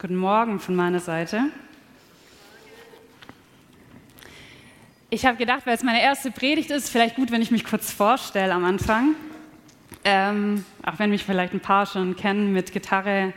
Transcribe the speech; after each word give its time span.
Guten 0.00 0.16
Morgen 0.16 0.60
von 0.60 0.74
meiner 0.74 0.98
Seite. 0.98 1.42
Ich 5.10 5.26
habe 5.26 5.36
gedacht, 5.36 5.66
weil 5.66 5.74
es 5.74 5.82
meine 5.82 6.00
erste 6.00 6.30
Predigt 6.30 6.70
ist, 6.70 6.88
vielleicht 6.88 7.16
gut, 7.16 7.30
wenn 7.30 7.42
ich 7.42 7.50
mich 7.50 7.66
kurz 7.66 7.92
vorstelle 7.92 8.54
am 8.54 8.64
Anfang. 8.64 9.14
Ähm, 10.02 10.64
auch 10.86 10.98
wenn 10.98 11.10
mich 11.10 11.22
vielleicht 11.24 11.52
ein 11.52 11.60
paar 11.60 11.84
schon 11.84 12.16
kennen 12.16 12.54
mit 12.54 12.72
Gitarre 12.72 13.34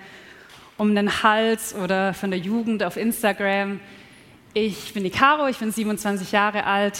um 0.78 0.96
den 0.96 1.22
Hals 1.22 1.76
oder 1.76 2.14
von 2.14 2.32
der 2.32 2.40
Jugend 2.40 2.82
auf 2.82 2.96
Instagram. 2.96 3.82
Ich 4.54 4.94
bin 4.94 5.04
die 5.04 5.10
Caro, 5.10 5.50
ich 5.50 5.58
bin 5.58 5.70
27 5.70 6.32
Jahre 6.32 6.64
alt, 6.66 6.98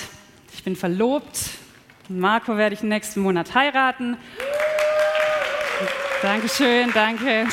ich 0.54 0.66
bin 0.66 0.76
verlobt. 0.76 1.52
Marco 2.10 2.58
werde 2.58 2.76
ich 2.76 2.84
nächsten 2.84 3.22
Monat 3.22 3.56
heiraten. 3.56 4.18
Dankeschön, 6.22 6.92
danke. 6.94 7.48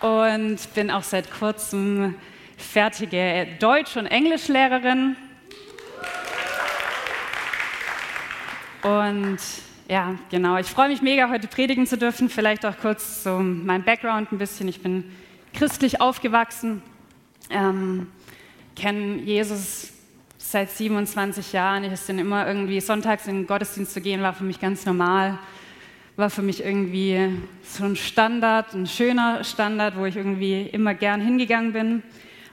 Und 0.00 0.58
bin 0.74 0.90
auch 0.90 1.02
seit 1.02 1.30
kurzem 1.30 2.14
fertige 2.56 3.46
Deutsch- 3.58 3.96
und 3.96 4.06
Englischlehrerin. 4.06 5.16
Und 8.82 9.38
ja, 9.88 10.14
genau, 10.30 10.56
ich 10.56 10.68
freue 10.68 10.88
mich 10.88 11.02
mega, 11.02 11.28
heute 11.28 11.48
predigen 11.48 11.86
zu 11.86 11.98
dürfen. 11.98 12.30
Vielleicht 12.30 12.64
auch 12.64 12.78
kurz 12.80 13.24
so 13.24 13.40
mein 13.40 13.82
Background 13.82 14.32
ein 14.32 14.38
bisschen. 14.38 14.68
Ich 14.68 14.80
bin 14.82 15.04
christlich 15.52 16.00
aufgewachsen, 16.00 16.82
ähm, 17.50 18.06
kenne 18.76 19.16
Jesus 19.16 19.92
seit 20.38 20.70
27 20.70 21.52
Jahren. 21.52 21.84
Ich 21.84 22.00
bin 22.00 22.18
immer 22.18 22.46
irgendwie 22.46 22.80
sonntags 22.80 23.26
in 23.26 23.40
den 23.40 23.46
Gottesdienst 23.46 23.92
zu 23.92 24.00
gehen, 24.00 24.22
war 24.22 24.32
für 24.32 24.44
mich 24.44 24.60
ganz 24.60 24.86
normal 24.86 25.38
war 26.20 26.30
für 26.30 26.42
mich 26.42 26.62
irgendwie 26.62 27.40
so 27.62 27.84
ein 27.84 27.96
Standard, 27.96 28.74
ein 28.74 28.86
schöner 28.86 29.42
Standard, 29.42 29.96
wo 29.96 30.04
ich 30.04 30.16
irgendwie 30.16 30.62
immer 30.62 30.94
gern 30.94 31.20
hingegangen 31.20 31.72
bin. 31.72 32.02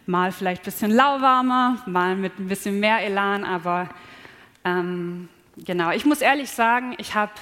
Mal 0.06 0.32
vielleicht 0.32 0.62
ein 0.62 0.66
bisschen 0.66 0.92
lauwarmer, 0.92 1.84
mal 1.86 2.16
mit 2.16 2.40
ein 2.40 2.48
bisschen 2.48 2.80
mehr 2.80 3.02
Elan, 3.02 3.44
aber 3.44 3.90
ähm, 4.64 5.28
genau. 5.58 5.92
Ich 5.92 6.06
muss 6.06 6.22
ehrlich 6.22 6.50
sagen, 6.50 6.96
ich 6.98 7.14
habe 7.14 7.34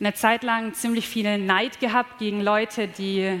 eine 0.00 0.12
Zeit 0.14 0.42
lang 0.42 0.74
ziemlich 0.74 1.08
viel 1.08 1.38
Neid 1.38 1.78
gehabt 1.78 2.18
gegen 2.18 2.40
Leute, 2.42 2.88
die, 2.88 3.40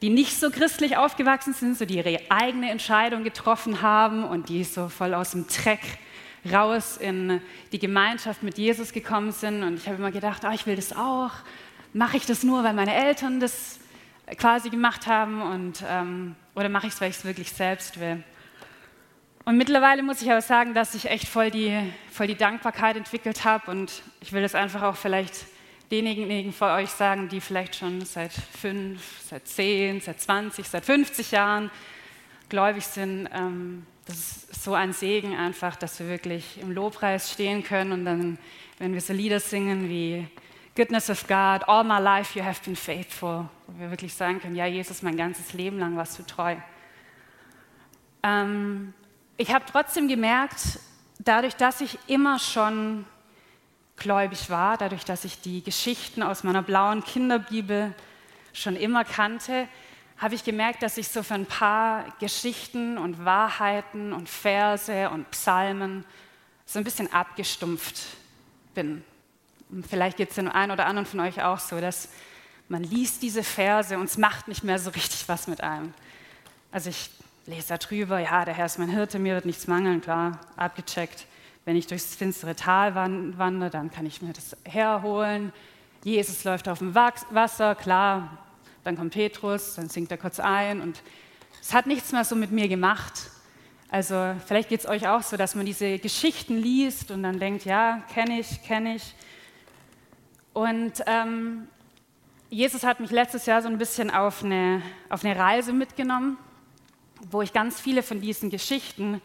die 0.00 0.08
nicht 0.08 0.40
so 0.40 0.50
christlich 0.50 0.96
aufgewachsen 0.96 1.52
sind, 1.52 1.76
so 1.76 1.84
die 1.84 1.98
ihre 1.98 2.18
eigene 2.30 2.70
Entscheidung 2.70 3.24
getroffen 3.24 3.82
haben 3.82 4.24
und 4.24 4.48
die 4.48 4.64
so 4.64 4.88
voll 4.88 5.12
aus 5.12 5.32
dem 5.32 5.46
Dreck 5.46 5.80
raus 6.52 6.96
in 6.96 7.40
die 7.72 7.78
Gemeinschaft 7.78 8.42
mit 8.42 8.58
Jesus 8.58 8.92
gekommen 8.92 9.32
sind. 9.32 9.62
Und 9.62 9.74
ich 9.76 9.86
habe 9.86 9.96
immer 9.96 10.10
gedacht, 10.10 10.42
oh, 10.44 10.52
ich 10.52 10.66
will 10.66 10.76
das 10.76 10.92
auch. 10.92 11.30
Mache 11.92 12.16
ich 12.16 12.26
das 12.26 12.42
nur, 12.42 12.64
weil 12.64 12.74
meine 12.74 12.94
Eltern 12.94 13.40
das 13.40 13.78
quasi 14.36 14.70
gemacht 14.70 15.06
haben? 15.06 15.42
Und, 15.42 15.84
ähm, 15.88 16.36
oder 16.54 16.68
mache 16.68 16.86
ich 16.86 16.94
es, 16.94 17.00
weil 17.00 17.10
ich 17.10 17.16
es 17.16 17.24
wirklich 17.24 17.52
selbst 17.52 18.00
will? 18.00 18.22
Und 19.44 19.56
mittlerweile 19.56 20.02
muss 20.02 20.22
ich 20.22 20.30
aber 20.30 20.42
sagen, 20.42 20.74
dass 20.74 20.94
ich 20.94 21.08
echt 21.08 21.28
voll 21.28 21.50
die, 21.50 21.72
voll 22.10 22.26
die 22.26 22.34
Dankbarkeit 22.34 22.96
entwickelt 22.96 23.44
habe. 23.44 23.70
Und 23.70 24.02
ich 24.20 24.32
will 24.32 24.42
das 24.42 24.54
einfach 24.54 24.82
auch 24.82 24.96
vielleicht 24.96 25.46
denjenigen 25.90 26.52
von 26.52 26.70
euch 26.70 26.90
sagen, 26.90 27.28
die 27.28 27.40
vielleicht 27.40 27.76
schon 27.76 28.04
seit 28.04 28.32
fünf, 28.32 29.00
seit 29.24 29.46
zehn, 29.46 30.00
seit 30.00 30.20
20, 30.20 30.68
seit 30.68 30.84
50 30.84 31.30
Jahren 31.30 31.70
gläubig 32.48 32.84
sind. 32.86 33.28
Ähm, 33.32 33.86
das 34.06 34.16
ist 34.16 34.62
so 34.62 34.74
ein 34.74 34.92
Segen 34.92 35.36
einfach, 35.36 35.76
dass 35.76 35.98
wir 35.98 36.08
wirklich 36.08 36.60
im 36.60 36.70
Lobpreis 36.70 37.32
stehen 37.32 37.64
können 37.64 37.92
und 37.92 38.04
dann, 38.04 38.38
wenn 38.78 38.94
wir 38.94 39.00
so 39.00 39.12
Lieder 39.12 39.40
singen 39.40 39.88
wie 39.88 40.28
Goodness 40.76 41.10
of 41.10 41.26
God, 41.26 41.66
All 41.68 41.82
my 41.82 41.98
life 41.98 42.38
you 42.38 42.44
have 42.44 42.62
been 42.64 42.76
faithful, 42.76 43.48
wo 43.66 43.80
wir 43.80 43.90
wirklich 43.90 44.14
sagen 44.14 44.40
können, 44.40 44.54
ja 44.54 44.66
Jesus, 44.66 45.02
mein 45.02 45.16
ganzes 45.16 45.54
Leben 45.54 45.78
lang 45.78 45.96
warst 45.96 46.18
du 46.18 46.22
treu. 46.22 46.56
Ähm, 48.22 48.92
ich 49.36 49.52
habe 49.52 49.64
trotzdem 49.70 50.06
gemerkt, 50.06 50.78
dadurch, 51.18 51.56
dass 51.56 51.80
ich 51.80 51.98
immer 52.06 52.38
schon 52.38 53.06
gläubig 53.96 54.50
war, 54.50 54.76
dadurch, 54.76 55.04
dass 55.04 55.24
ich 55.24 55.40
die 55.40 55.62
Geschichten 55.62 56.22
aus 56.22 56.44
meiner 56.44 56.62
blauen 56.62 57.02
Kinderbibel 57.02 57.94
schon 58.52 58.76
immer 58.76 59.04
kannte, 59.04 59.68
habe 60.18 60.34
ich 60.34 60.44
gemerkt, 60.44 60.82
dass 60.82 60.96
ich 60.96 61.08
so 61.08 61.22
für 61.22 61.34
ein 61.34 61.46
paar 61.46 62.04
Geschichten 62.20 62.96
und 62.96 63.24
Wahrheiten 63.24 64.12
und 64.12 64.28
Verse 64.28 65.10
und 65.10 65.30
Psalmen 65.30 66.04
so 66.64 66.78
ein 66.78 66.84
bisschen 66.84 67.12
abgestumpft 67.12 68.02
bin. 68.74 69.04
Und 69.70 69.86
vielleicht 69.86 70.16
geht 70.16 70.30
es 70.30 70.36
dem 70.36 70.48
einen 70.48 70.72
oder 70.72 70.86
anderen 70.86 71.06
von 71.06 71.20
euch 71.20 71.42
auch 71.42 71.58
so, 71.58 71.80
dass 71.80 72.08
man 72.68 72.82
liest 72.82 73.22
diese 73.22 73.44
Verse 73.44 73.96
und 73.96 74.04
es 74.04 74.18
macht 74.18 74.48
nicht 74.48 74.64
mehr 74.64 74.78
so 74.78 74.90
richtig 74.90 75.28
was 75.28 75.46
mit 75.46 75.60
einem. 75.60 75.92
Also 76.72 76.90
ich 76.90 77.10
lese 77.46 77.68
da 77.68 77.78
drüber, 77.78 78.18
ja, 78.18 78.44
der 78.44 78.54
Herr 78.54 78.66
ist 78.66 78.78
mein 78.78 78.88
Hirte, 78.88 79.18
mir 79.18 79.34
wird 79.34 79.46
nichts 79.46 79.66
mangeln, 79.66 80.00
klar, 80.00 80.40
abgecheckt. 80.56 81.26
Wenn 81.64 81.76
ich 81.76 81.86
durchs 81.86 82.14
finstere 82.14 82.56
Tal 82.56 82.94
wandere, 82.94 83.70
dann 83.70 83.90
kann 83.90 84.06
ich 84.06 84.22
mir 84.22 84.32
das 84.32 84.56
herholen. 84.64 85.52
Jesus 86.04 86.44
läuft 86.44 86.68
auf 86.68 86.78
dem 86.78 86.94
Wasser, 86.94 87.74
klar, 87.74 88.38
dann 88.86 88.96
kommt 88.96 89.14
Petrus, 89.14 89.74
dann 89.74 89.88
singt 89.88 90.12
er 90.12 90.16
kurz 90.16 90.38
ein 90.38 90.80
und 90.80 91.02
es 91.60 91.74
hat 91.74 91.86
nichts 91.86 92.12
mehr 92.12 92.24
so 92.24 92.36
mit 92.36 92.52
mir 92.52 92.68
gemacht. 92.68 93.30
Also 93.88 94.34
vielleicht 94.46 94.68
geht 94.68 94.80
es 94.80 94.86
euch 94.86 95.08
auch 95.08 95.22
so, 95.22 95.36
dass 95.36 95.56
man 95.56 95.66
diese 95.66 95.98
Geschichten 95.98 96.56
liest 96.56 97.10
und 97.10 97.24
dann 97.24 97.40
denkt, 97.40 97.64
ja, 97.64 98.02
kenne 98.14 98.38
ich, 98.38 98.62
kenne 98.62 98.94
ich. 98.94 99.14
Und 100.52 101.02
ähm, 101.06 101.66
Jesus 102.48 102.84
hat 102.84 103.00
mich 103.00 103.10
letztes 103.10 103.46
Jahr 103.46 103.60
so 103.60 103.68
ein 103.68 103.76
bisschen 103.76 104.10
auf 104.10 104.44
eine, 104.44 104.82
auf 105.08 105.24
eine 105.24 105.36
Reise 105.36 105.72
mitgenommen, 105.72 106.38
wo 107.30 107.42
ich 107.42 107.52
ganz 107.52 107.80
viele 107.80 108.04
von 108.04 108.20
diesen 108.20 108.50
Geschichten 108.50 109.20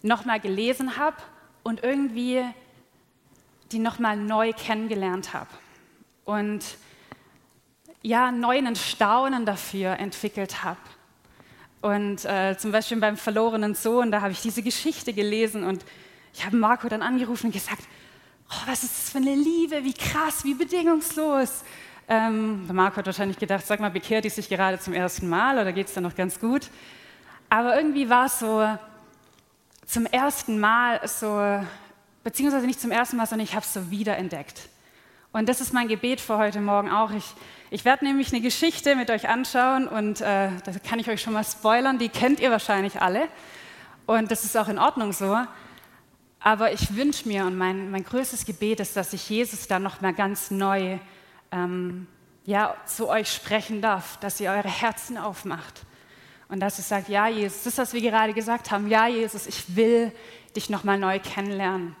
nochmal 0.00 0.40
gelesen 0.40 0.96
habe 0.96 1.18
und 1.62 1.82
irgendwie 1.82 2.42
die 3.72 3.78
nochmal 3.78 4.16
neu 4.16 4.54
kennengelernt 4.54 5.34
habe. 5.34 5.50
Und 6.24 6.64
ja, 8.02 8.32
neuen 8.32 8.76
Staunen 8.76 9.44
dafür 9.44 9.98
entwickelt 9.98 10.64
habe. 10.64 10.80
Und 11.80 12.24
äh, 12.24 12.56
zum 12.58 12.72
Beispiel 12.72 12.98
beim 12.98 13.16
verlorenen 13.16 13.74
Sohn, 13.74 14.10
da 14.10 14.20
habe 14.20 14.32
ich 14.32 14.42
diese 14.42 14.62
Geschichte 14.62 15.12
gelesen 15.12 15.64
und 15.64 15.84
ich 16.34 16.44
habe 16.44 16.56
Marco 16.56 16.88
dann 16.88 17.02
angerufen 17.02 17.46
und 17.46 17.52
gesagt, 17.52 17.82
oh, 18.50 18.62
was 18.66 18.82
ist 18.82 18.98
das 18.98 19.10
für 19.10 19.18
eine 19.18 19.34
Liebe, 19.34 19.82
wie 19.84 19.94
krass, 19.94 20.44
wie 20.44 20.54
bedingungslos. 20.54 21.64
Ähm, 22.08 22.66
Marco 22.72 22.96
hat 22.96 23.06
wahrscheinlich 23.06 23.38
gedacht, 23.38 23.66
sag 23.66 23.80
mal, 23.80 23.90
bekehrt 23.90 24.24
die 24.24 24.30
sich 24.30 24.48
gerade 24.48 24.78
zum 24.78 24.92
ersten 24.92 25.28
Mal 25.28 25.58
oder 25.58 25.72
geht 25.72 25.86
es 25.86 25.94
dann 25.94 26.02
noch 26.02 26.14
ganz 26.14 26.38
gut? 26.38 26.68
Aber 27.48 27.76
irgendwie 27.76 28.08
war 28.08 28.26
es 28.26 28.38
so 28.38 28.66
zum 29.86 30.06
ersten 30.06 30.60
Mal 30.60 31.00
so, 31.06 31.64
beziehungsweise 32.22 32.66
nicht 32.66 32.80
zum 32.80 32.90
ersten 32.90 33.16
Mal, 33.16 33.26
sondern 33.26 33.44
ich 33.44 33.54
habe 33.54 33.64
es 33.64 33.72
so 33.72 33.90
wiederentdeckt. 33.90 34.68
Und 35.32 35.48
das 35.48 35.60
ist 35.60 35.72
mein 35.72 35.86
Gebet 35.86 36.20
für 36.20 36.38
heute 36.38 36.60
Morgen 36.60 36.90
auch. 36.90 37.12
Ich, 37.12 37.24
ich 37.70 37.84
werde 37.84 38.04
nämlich 38.04 38.32
eine 38.32 38.40
Geschichte 38.40 38.96
mit 38.96 39.10
euch 39.10 39.28
anschauen 39.28 39.86
und 39.86 40.20
äh, 40.20 40.50
da 40.64 40.72
kann 40.84 40.98
ich 40.98 41.08
euch 41.08 41.22
schon 41.22 41.34
mal 41.34 41.44
spoilern, 41.44 41.98
die 41.98 42.08
kennt 42.08 42.40
ihr 42.40 42.50
wahrscheinlich 42.50 43.00
alle. 43.00 43.28
Und 44.06 44.32
das 44.32 44.44
ist 44.44 44.56
auch 44.56 44.66
in 44.66 44.80
Ordnung 44.80 45.12
so. 45.12 45.38
Aber 46.40 46.72
ich 46.72 46.96
wünsche 46.96 47.28
mir 47.28 47.44
und 47.44 47.56
mein, 47.56 47.92
mein 47.92 48.02
größtes 48.02 48.44
Gebet 48.44 48.80
ist, 48.80 48.96
dass 48.96 49.12
ich 49.12 49.28
Jesus 49.30 49.68
da 49.68 49.78
nochmal 49.78 50.14
ganz 50.14 50.50
neu 50.50 50.98
ähm, 51.52 52.08
ja, 52.44 52.74
zu 52.86 53.08
euch 53.08 53.30
sprechen 53.32 53.80
darf, 53.80 54.16
dass 54.16 54.40
ihr 54.40 54.50
eure 54.50 54.68
Herzen 54.68 55.16
aufmacht. 55.16 55.82
Und 56.48 56.58
dass 56.58 56.78
ihr 56.78 56.84
sagt, 56.84 57.08
ja 57.08 57.28
Jesus, 57.28 57.58
das 57.58 57.74
ist, 57.74 57.78
was 57.78 57.92
wir 57.92 58.00
gerade 58.00 58.32
gesagt 58.32 58.72
haben, 58.72 58.88
ja 58.88 59.06
Jesus, 59.06 59.46
ich 59.46 59.76
will 59.76 60.10
dich 60.56 60.70
nochmal 60.70 60.98
neu 60.98 61.20
kennenlernen. 61.20 61.94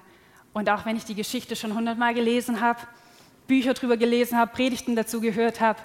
Und 0.52 0.68
auch 0.68 0.84
wenn 0.84 0.96
ich 0.96 1.04
die 1.04 1.14
Geschichte 1.14 1.54
schon 1.54 1.76
hundertmal 1.76 2.12
gelesen 2.12 2.60
habe, 2.60 2.80
Bücher 3.50 3.74
darüber 3.74 3.96
gelesen 3.96 4.38
habe, 4.38 4.52
Predigten 4.52 4.94
dazu 4.94 5.20
gehört 5.20 5.60
habe, 5.60 5.80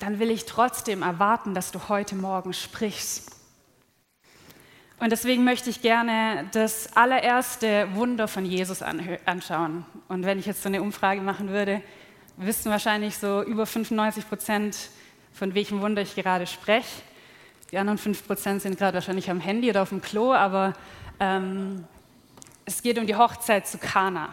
dann 0.00 0.18
will 0.18 0.28
ich 0.28 0.44
trotzdem 0.44 1.02
erwarten, 1.02 1.54
dass 1.54 1.70
du 1.70 1.88
heute 1.88 2.16
Morgen 2.16 2.52
sprichst. 2.52 3.30
Und 4.98 5.12
deswegen 5.12 5.44
möchte 5.44 5.70
ich 5.70 5.82
gerne 5.82 6.48
das 6.50 6.96
allererste 6.96 7.86
Wunder 7.94 8.26
von 8.26 8.44
Jesus 8.44 8.82
anschauen. 8.82 9.86
Und 10.08 10.26
wenn 10.26 10.40
ich 10.40 10.46
jetzt 10.46 10.64
so 10.64 10.68
eine 10.68 10.82
Umfrage 10.82 11.20
machen 11.20 11.50
würde, 11.50 11.80
wissen 12.36 12.72
wahrscheinlich 12.72 13.16
so 13.16 13.40
über 13.44 13.66
95 13.66 14.28
Prozent, 14.28 14.76
von 15.32 15.54
welchem 15.54 15.80
Wunder 15.82 16.02
ich 16.02 16.16
gerade 16.16 16.48
spreche. 16.48 17.02
Die 17.70 17.78
anderen 17.78 17.98
5 17.98 18.26
Prozent 18.26 18.62
sind 18.62 18.76
gerade 18.76 18.94
wahrscheinlich 18.94 19.30
am 19.30 19.38
Handy 19.38 19.70
oder 19.70 19.82
auf 19.82 19.90
dem 19.90 20.02
Klo, 20.02 20.32
aber 20.32 20.72
ähm, 21.20 21.84
es 22.64 22.82
geht 22.82 22.98
um 22.98 23.06
die 23.06 23.14
Hochzeit 23.14 23.68
zu 23.68 23.78
Kana. 23.78 24.30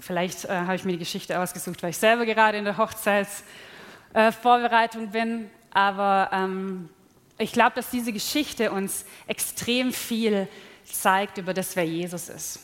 Vielleicht 0.00 0.44
äh, 0.44 0.48
habe 0.48 0.74
ich 0.76 0.84
mir 0.84 0.92
die 0.92 0.98
Geschichte 0.98 1.40
ausgesucht, 1.40 1.82
weil 1.82 1.90
ich 1.90 1.98
selber 1.98 2.24
gerade 2.26 2.58
in 2.58 2.64
der 2.64 2.76
Hochzeitsvorbereitung 2.76 5.04
äh, 5.04 5.08
bin. 5.08 5.50
Aber 5.70 6.28
ähm, 6.32 6.90
ich 7.38 7.52
glaube, 7.52 7.76
dass 7.76 7.90
diese 7.90 8.12
Geschichte 8.12 8.72
uns 8.72 9.04
extrem 9.26 9.92
viel 9.92 10.48
zeigt 10.84 11.38
über 11.38 11.54
das, 11.54 11.76
wer 11.76 11.84
Jesus 11.84 12.28
ist. 12.28 12.60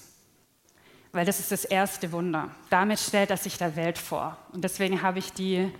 Weil 1.13 1.27
das 1.27 1.41
ist 1.41 1.53
das 1.53 1.65
erste 1.65 2.11
Wunder. 2.13 2.51
Damit 2.71 2.99
stellt 2.99 3.31
er 3.31 3.37
sich 3.37 3.59
der 3.59 3.77
Welt 3.77 3.99
vor. 3.99 4.37
Und 4.53 4.65
deswegen 4.65 5.03
habe 5.03 5.19
ich 5.19 5.33
die 5.33 5.71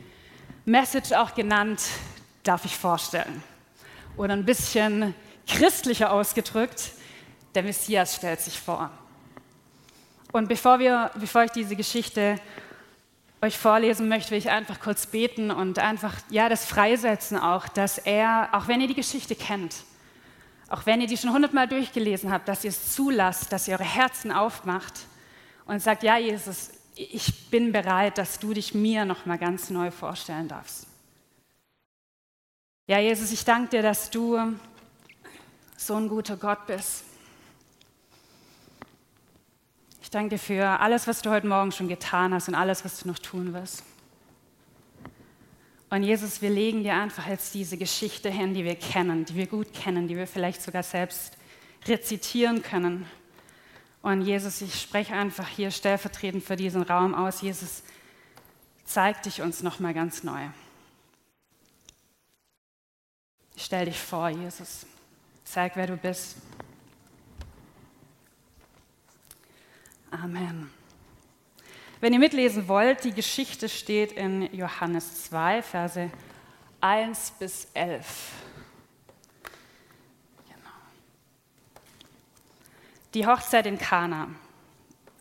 Message 0.65 1.13
auch 1.13 1.35
genannt, 1.35 1.81
darf 2.43 2.65
ich 2.65 2.77
vorstellen. 2.77 3.43
Oder 4.17 4.35
ein 4.35 4.45
bisschen 4.45 5.15
christlicher 5.47 6.13
ausgedrückt, 6.13 6.93
der 7.55 7.63
Messias 7.63 8.15
stellt 8.15 8.41
sich 8.41 8.59
vor. 8.59 8.91
Und 10.33 10.49
bevor, 10.49 10.79
wir, 10.79 11.11
bevor 11.15 11.45
ich 11.45 11.51
diese 11.51 11.77
Geschichte 11.77 12.41
euch 13.43 13.59
vorlesen 13.59 14.09
möchte, 14.09 14.31
will 14.31 14.39
ich 14.39 14.51
einfach 14.51 14.81
kurz 14.81 15.07
beten 15.07 15.51
und 15.51 15.79
einfach 15.79 16.15
ja 16.31 16.49
das 16.49 16.65
freisetzen 16.65 17.37
auch, 17.37 17.69
dass 17.69 17.99
er, 17.99 18.49
auch 18.53 18.67
wenn 18.67 18.81
ihr 18.81 18.89
die 18.89 18.95
Geschichte 18.95 19.35
kennt, 19.35 19.85
auch 20.71 20.87
wenn 20.87 21.03
ihr 21.03 21.07
die 21.07 21.19
schon 21.19 21.33
hundertmal 21.35 21.69
durchgelesen 21.69 22.33
habt, 22.33 22.49
dass 22.49 22.65
ihr 22.65 22.71
es 22.71 22.95
zulasst, 22.95 23.53
dass 23.53 23.69
ihr 23.69 23.75
eure 23.75 23.85
Herzen 23.85 24.33
aufmacht 24.33 25.01
und 25.67 25.83
sagt, 25.83 26.03
ja 26.03 26.17
Jesus, 26.17 26.71
ich 26.95 27.51
bin 27.51 27.73
bereit, 27.73 28.17
dass 28.17 28.39
du 28.39 28.55
dich 28.55 28.75
mir 28.75 29.05
noch 29.05 29.27
mal 29.27 29.39
ganz 29.39 29.69
neu 29.69 29.91
vorstellen 29.91 30.49
darfst. 30.49 30.87
Ja 32.87 33.01
Jesus, 33.01 33.33
ich 33.33 33.45
danke 33.45 33.71
dir, 33.71 33.83
dass 33.83 34.09
du 34.09 34.39
so 35.77 35.95
ein 35.95 36.09
guter 36.09 36.37
Gott 36.37 36.67
bist 36.67 37.05
danke 40.13 40.37
dir 40.37 40.39
für 40.39 40.81
alles, 40.81 41.07
was 41.07 41.23
du 41.23 41.31
heute 41.31 41.47
Morgen 41.47 41.73
schon 41.73 41.89
getan 41.89 42.33
hast 42.35 42.47
und 42.47 42.55
alles, 42.55 42.85
was 42.85 43.01
du 43.01 43.09
noch 43.09 43.19
tun 43.19 43.55
wirst. 43.55 43.83
Und 45.89 46.03
Jesus, 46.03 46.41
wir 46.41 46.51
legen 46.51 46.83
dir 46.85 46.95
einfach 46.95 47.27
jetzt 47.27 47.55
diese 47.55 47.77
Geschichte 47.77 48.31
hin, 48.31 48.55
die 48.55 48.65
wir 48.65 48.77
kennen, 48.77 49.25
die 49.25 49.35
wir 49.35 49.47
gut 49.47 49.73
kennen, 49.73 50.09
die 50.09 50.17
wir 50.17 50.27
vielleicht 50.27 50.63
sogar 50.63 50.83
selbst 50.83 51.37
rezitieren 51.87 52.63
können. 52.63 53.07
Und 54.03 54.23
Jesus, 54.23 54.61
ich 54.61 54.81
spreche 54.81 55.15
einfach 55.15 55.49
hier 55.49 55.71
stellvertretend 55.71 56.45
für 56.45 56.57
diesen 56.57 56.83
Raum 56.83 57.15
aus. 57.15 57.41
Jesus, 57.41 57.83
zeig 58.85 59.23
dich 59.23 59.43
uns 59.43 59.63
nochmal 59.63 59.95
ganz 59.95 60.23
neu. 60.23 60.49
Stell 63.57 63.87
dich 63.87 63.99
vor, 63.99 64.29
Jesus. 64.29 64.87
Zeig, 65.45 65.77
wer 65.77 65.87
du 65.87 65.97
bist. 65.97 66.37
Amen. 70.13 70.71
Wenn 72.01 72.13
ihr 72.13 72.19
mitlesen 72.19 72.69
wollt, 72.69 73.05
die 73.05 73.13
Geschichte 73.13 73.69
steht 73.69 74.13
in 74.13 74.55
Johannes 74.55 75.25
2, 75.25 75.63
Verse 75.63 76.11
1 76.83 77.31
bis 77.39 77.69
11. 77.73 78.33
Genau. 80.45 80.57
Die 83.15 83.27
Hochzeit 83.27 83.67
in 83.67 83.79
Kana. 83.79 84.29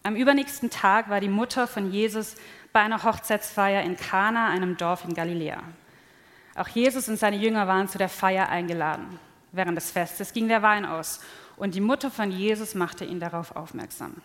Am 0.03 0.17
übernächsten 0.17 0.69
Tag 0.69 1.09
war 1.09 1.21
die 1.21 1.29
Mutter 1.29 1.67
von 1.67 1.91
Jesus 1.91 2.35
bei 2.73 2.81
einer 2.81 3.03
Hochzeitsfeier 3.03 3.83
in 3.83 3.95
Kana, 3.95 4.49
einem 4.49 4.75
Dorf 4.75 5.05
in 5.05 5.13
Galiläa. 5.13 5.63
Auch 6.55 6.67
Jesus 6.67 7.07
und 7.07 7.17
seine 7.17 7.37
Jünger 7.37 7.65
waren 7.65 7.87
zu 7.87 7.97
der 7.97 8.09
Feier 8.09 8.49
eingeladen. 8.49 9.19
Während 9.53 9.77
des 9.77 9.91
Festes 9.91 10.33
ging 10.33 10.49
der 10.49 10.63
Wein 10.63 10.85
aus 10.85 11.21
und 11.55 11.75
die 11.75 11.81
Mutter 11.81 12.11
von 12.11 12.29
Jesus 12.29 12.75
machte 12.75 13.05
ihn 13.05 13.21
darauf 13.21 13.55
aufmerksam. 13.55 14.21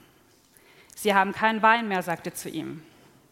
Sie 0.96 1.14
haben 1.14 1.32
keinen 1.32 1.62
Wein 1.62 1.88
mehr, 1.88 2.02
sagte 2.02 2.32
zu 2.32 2.48
ihm. 2.48 2.82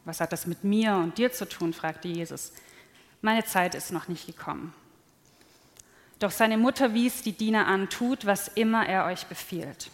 Was 0.04 0.20
hat 0.20 0.32
das 0.32 0.46
mit 0.46 0.64
mir 0.64 0.96
und 0.96 1.16
dir 1.16 1.32
zu 1.32 1.48
tun? 1.48 1.72
fragte 1.72 2.08
Jesus. 2.08 2.52
Meine 3.22 3.44
Zeit 3.44 3.74
ist 3.74 3.90
noch 3.90 4.06
nicht 4.06 4.26
gekommen. 4.26 4.74
Doch 6.18 6.30
seine 6.30 6.58
Mutter 6.58 6.92
wies 6.92 7.22
die 7.22 7.32
Diener 7.32 7.66
an, 7.66 7.88
tut, 7.88 8.26
was 8.26 8.48
immer 8.48 8.86
er 8.86 9.06
euch 9.06 9.26
befiehlt. 9.26 9.90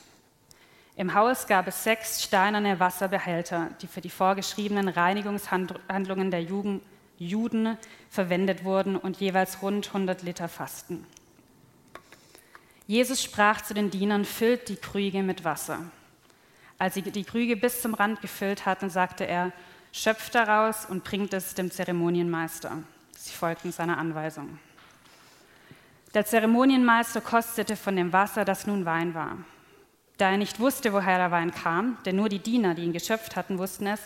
Im 0.97 1.15
Haus 1.15 1.47
gab 1.47 1.69
es 1.69 1.85
sechs 1.85 2.25
steinerne 2.25 2.81
Wasserbehälter, 2.81 3.71
die 3.81 3.87
für 3.87 4.01
die 4.01 4.11
vorgeschriebenen 4.11 4.89
Reinigungshandlungen 4.89 6.33
der 6.33 6.43
Juden 6.43 7.79
verwendet 8.11 8.65
wurden 8.65 8.97
und 8.97 9.19
jeweils 9.19 9.63
rund 9.63 9.87
100 9.87 10.23
Liter 10.23 10.49
fassten. 10.49 11.07
Jesus 12.89 13.23
sprach 13.23 13.61
zu 13.61 13.75
den 13.75 13.93
Dienern, 13.93 14.25
füllt 14.25 14.69
die 14.69 14.77
Krüge 14.77 15.23
mit 15.23 15.45
Wasser. 15.45 15.85
Als 16.81 16.95
sie 16.95 17.03
die 17.03 17.25
Krüge 17.25 17.59
bis 17.59 17.83
zum 17.83 17.93
Rand 17.93 18.23
gefüllt 18.23 18.65
hatten, 18.65 18.89
sagte 18.89 19.27
er, 19.27 19.53
schöpft 19.93 20.35
daraus 20.35 20.87
und 20.87 21.05
bringt 21.05 21.35
es 21.35 21.53
dem 21.53 21.71
Zeremonienmeister. 21.71 22.79
Sie 23.19 23.35
folgten 23.35 23.71
seiner 23.71 23.99
Anweisung. 23.99 24.59
Der 26.15 26.25
Zeremonienmeister 26.25 27.21
kostete 27.21 27.77
von 27.77 27.97
dem 27.97 28.15
Wasser, 28.15 28.47
das 28.47 28.67
nun 28.67 28.87
Wein 28.87 29.13
war. 29.13 29.37
Da 30.17 30.31
er 30.31 30.39
nicht 30.39 30.59
wusste, 30.59 30.95
woher 30.95 31.19
der 31.19 31.31
Wein 31.31 31.51
kam, 31.51 31.99
denn 32.07 32.17
nur 32.17 32.31
die 32.31 32.39
Diener, 32.39 32.75
die 32.75 32.85
ihn 32.85 32.95
geschöpft 32.95 33.37
hatten, 33.37 33.59
wussten 33.59 33.87
es, 33.87 34.01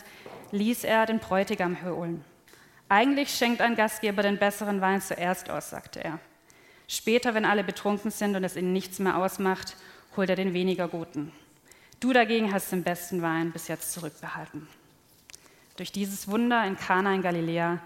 ließ 0.51 0.83
er 0.83 1.05
den 1.05 1.19
Bräutigam 1.19 1.81
holen. 1.81 2.25
Eigentlich 2.89 3.33
schenkt 3.33 3.61
ein 3.61 3.77
Gastgeber 3.77 4.21
den 4.21 4.37
besseren 4.37 4.81
Wein 4.81 4.99
zuerst 4.99 5.49
aus, 5.49 5.69
sagte 5.69 6.03
er. 6.03 6.19
Später, 6.89 7.35
wenn 7.35 7.45
alle 7.45 7.63
betrunken 7.63 8.11
sind 8.11 8.35
und 8.35 8.43
es 8.43 8.57
ihnen 8.57 8.73
nichts 8.73 8.99
mehr 8.99 9.15
ausmacht, 9.15 9.77
holt 10.17 10.29
er 10.29 10.35
den 10.35 10.53
weniger 10.53 10.89
guten. 10.89 11.31
Du 11.99 12.11
dagegen 12.11 12.51
hast 12.51 12.71
den 12.71 12.83
besten 12.83 13.21
Wein 13.21 13.51
bis 13.51 13.67
jetzt 13.67 13.93
zurückbehalten. 13.93 14.67
Durch 15.77 15.91
dieses 15.91 16.27
Wunder 16.27 16.65
in 16.65 16.77
Kana 16.77 17.13
in 17.13 17.21
Galiläa 17.21 17.79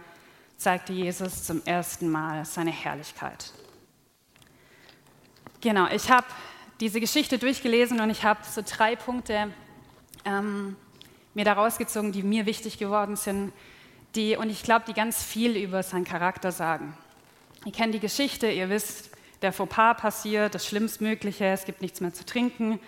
zeigte 0.58 0.94
Jesus 0.94 1.44
zum 1.44 1.64
ersten 1.66 2.10
Mal 2.10 2.44
seine 2.46 2.72
Herrlichkeit. 2.72 3.54
Genau, 5.62 5.88
ich 5.88 6.10
habe 6.10 6.28
diese 6.80 7.00
Geschichte 7.00 7.38
durchgelesen 7.38 8.00
und 8.00 8.10
ich 8.10 8.24
habe 8.24 8.40
so 8.44 8.62
drei 8.66 8.96
Punkte 8.96 9.52
ähm, 10.26 10.76
mir 11.34 11.46
daraus 11.46 11.78
gezogen, 11.78 12.12
die 12.12 12.24
mir 12.24 12.46
wichtig 12.46 12.78
geworden 12.78 13.16
sind, 13.16 13.54
die, 14.16 14.36
und 14.36 14.50
ich 14.50 14.64
glaube, 14.64 14.86
die 14.88 14.94
ganz 14.94 15.24
viel 15.24 15.56
über 15.56 15.84
seinen 15.84 16.06
Charakter 16.06 16.52
sagen. 16.52 16.98
Ihr 17.64 17.72
kennt 17.72 17.94
die 17.94 18.00
Geschichte, 18.00 18.50
ihr 18.50 18.70
wisst, 18.70 19.12
der 19.42 19.54
Fauxpas 19.54 19.96
passiert, 19.96 20.56
das 20.56 20.66
Schlimmstmögliche, 20.66 21.46
es 21.46 21.66
gibt 21.66 21.82
nichts 21.82 22.02
mehr 22.02 22.14
zu 22.14 22.26
trinken 22.26 22.80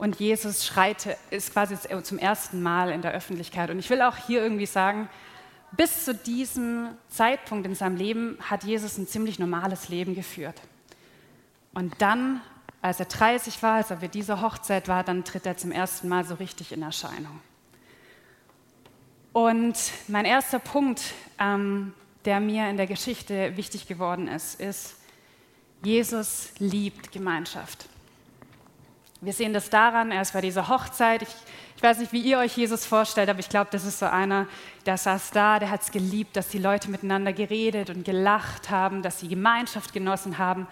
und 0.00 0.18
Jesus 0.18 0.64
schreit, 0.64 1.18
ist 1.28 1.52
quasi 1.52 1.76
zum 2.02 2.16
ersten 2.16 2.62
Mal 2.62 2.90
in 2.90 3.02
der 3.02 3.12
Öffentlichkeit. 3.12 3.68
Und 3.68 3.78
ich 3.78 3.90
will 3.90 4.00
auch 4.00 4.16
hier 4.16 4.42
irgendwie 4.42 4.64
sagen, 4.64 5.10
bis 5.72 6.06
zu 6.06 6.14
diesem 6.14 6.88
Zeitpunkt 7.10 7.66
in 7.66 7.74
seinem 7.74 7.96
Leben 7.96 8.38
hat 8.40 8.64
Jesus 8.64 8.96
ein 8.96 9.06
ziemlich 9.06 9.38
normales 9.38 9.90
Leben 9.90 10.14
geführt. 10.14 10.58
Und 11.74 11.92
dann, 11.98 12.40
als 12.80 12.98
er 12.98 13.06
30 13.06 13.62
war, 13.62 13.74
als 13.74 13.90
er 13.90 13.96
bei 13.96 14.08
dieser 14.08 14.40
Hochzeit 14.40 14.88
war, 14.88 15.04
dann 15.04 15.22
tritt 15.22 15.44
er 15.44 15.58
zum 15.58 15.70
ersten 15.70 16.08
Mal 16.08 16.24
so 16.24 16.36
richtig 16.36 16.72
in 16.72 16.80
Erscheinung. 16.80 17.38
Und 19.34 19.76
mein 20.08 20.24
erster 20.24 20.60
Punkt, 20.60 21.02
ähm, 21.38 21.92
der 22.24 22.40
mir 22.40 22.70
in 22.70 22.78
der 22.78 22.86
Geschichte 22.86 23.54
wichtig 23.58 23.86
geworden 23.86 24.28
ist, 24.28 24.58
ist, 24.58 24.94
Jesus 25.82 26.52
liebt 26.58 27.12
Gemeinschaft. 27.12 27.86
Wir 29.22 29.34
sehen 29.34 29.52
das 29.52 29.68
daran, 29.68 30.12
er 30.12 30.22
ist 30.22 30.32
bei 30.32 30.40
dieser 30.40 30.68
Hochzeit. 30.68 31.20
Ich, 31.20 31.28
ich 31.76 31.82
weiß 31.82 31.98
nicht, 31.98 32.10
wie 32.12 32.22
ihr 32.22 32.38
euch 32.38 32.56
Jesus 32.56 32.86
vorstellt, 32.86 33.28
aber 33.28 33.40
ich 33.40 33.50
glaube, 33.50 33.68
das 33.70 33.84
ist 33.84 33.98
so 33.98 34.06
einer, 34.06 34.46
der 34.86 34.96
saß 34.96 35.32
da, 35.32 35.58
der 35.58 35.70
hat 35.70 35.82
es 35.82 35.90
geliebt, 35.90 36.36
dass 36.36 36.48
die 36.48 36.58
Leute 36.58 36.90
miteinander 36.90 37.34
geredet 37.34 37.90
und 37.90 38.06
gelacht 38.06 38.70
haben, 38.70 39.02
dass 39.02 39.20
sie 39.20 39.28
Gemeinschaft 39.28 39.92
genossen 39.92 40.38
haben. 40.38 40.66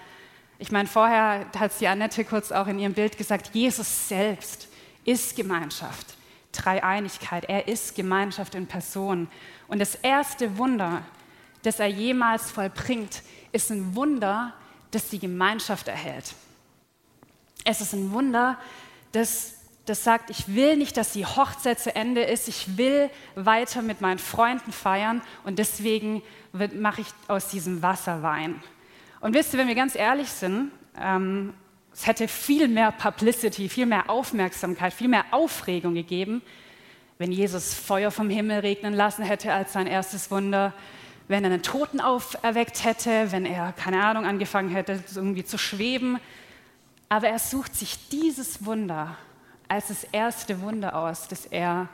Ich 0.58 0.72
meine, 0.72 0.88
vorher 0.88 1.44
hat 1.58 1.78
die 1.78 1.88
Annette 1.88 2.24
kurz 2.24 2.50
auch 2.50 2.66
in 2.68 2.78
ihrem 2.78 2.94
Bild 2.94 3.18
gesagt, 3.18 3.50
Jesus 3.52 4.08
selbst 4.08 4.68
ist 5.04 5.36
Gemeinschaft, 5.36 6.16
Dreieinigkeit. 6.52 7.44
Er 7.50 7.68
ist 7.68 7.94
Gemeinschaft 7.96 8.54
in 8.54 8.66
Person. 8.66 9.28
Und 9.68 9.78
das 9.78 9.94
erste 9.94 10.56
Wunder, 10.56 11.02
das 11.64 11.80
er 11.80 11.88
jemals 11.88 12.50
vollbringt, 12.50 13.22
ist 13.52 13.70
ein 13.70 13.94
Wunder, 13.94 14.54
das 14.90 15.10
die 15.10 15.18
Gemeinschaft 15.18 15.86
erhält. 15.86 16.34
Es 17.70 17.82
ist 17.82 17.92
ein 17.92 18.12
Wunder, 18.12 18.56
das, 19.12 19.56
das 19.84 20.02
sagt, 20.02 20.30
ich 20.30 20.54
will 20.54 20.78
nicht, 20.78 20.96
dass 20.96 21.12
die 21.12 21.26
Hochzeit 21.26 21.78
zu 21.78 21.94
Ende 21.94 22.22
ist, 22.22 22.48
ich 22.48 22.78
will 22.78 23.10
weiter 23.34 23.82
mit 23.82 24.00
meinen 24.00 24.18
Freunden 24.18 24.72
feiern 24.72 25.20
und 25.44 25.58
deswegen 25.58 26.22
mache 26.52 27.02
ich 27.02 27.08
aus 27.28 27.48
diesem 27.48 27.82
Wasser 27.82 28.22
Wein. 28.22 28.62
Und 29.20 29.34
wisst 29.34 29.52
ihr, 29.52 29.58
wenn 29.58 29.68
wir 29.68 29.74
ganz 29.74 29.94
ehrlich 29.96 30.30
sind, 30.30 30.70
ähm, 30.98 31.52
es 31.92 32.06
hätte 32.06 32.26
viel 32.26 32.68
mehr 32.68 32.90
Publicity, 32.90 33.68
viel 33.68 33.84
mehr 33.84 34.08
Aufmerksamkeit, 34.08 34.94
viel 34.94 35.08
mehr 35.08 35.26
Aufregung 35.30 35.92
gegeben, 35.92 36.40
wenn 37.18 37.32
Jesus 37.32 37.74
Feuer 37.74 38.10
vom 38.10 38.30
Himmel 38.30 38.60
regnen 38.60 38.94
lassen 38.94 39.24
hätte 39.24 39.52
als 39.52 39.74
sein 39.74 39.86
erstes 39.86 40.30
Wunder, 40.30 40.72
wenn 41.26 41.44
er 41.44 41.50
einen 41.50 41.62
Toten 41.62 42.00
auferweckt 42.00 42.82
hätte, 42.84 43.30
wenn 43.30 43.44
er, 43.44 43.72
keine 43.72 44.02
Ahnung, 44.02 44.24
angefangen 44.24 44.70
hätte, 44.70 45.04
irgendwie 45.14 45.44
zu 45.44 45.58
schweben. 45.58 46.18
Aber 47.08 47.28
er 47.28 47.38
sucht 47.38 47.74
sich 47.74 48.08
dieses 48.08 48.64
Wunder 48.64 49.16
als 49.68 49.88
das 49.88 50.04
erste 50.04 50.60
Wunder 50.60 50.96
aus, 50.96 51.28
das 51.28 51.46
er 51.46 51.88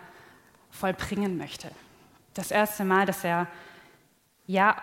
vollbringen 0.71 1.37
möchte. 1.37 1.71
Das 2.35 2.51
erste 2.51 2.85
Mal, 2.85 3.07
dass 3.07 3.25
er 3.25 3.47
ja 4.47 4.77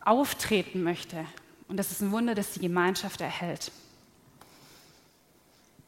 auftreten 0.00 0.82
möchte. 0.82 1.24
Und 1.68 1.76
das 1.78 1.90
ist 1.90 2.00
ein 2.00 2.12
Wunder, 2.12 2.34
das 2.34 2.52
die 2.52 2.60
Gemeinschaft 2.60 3.20
erhält. 3.20 3.72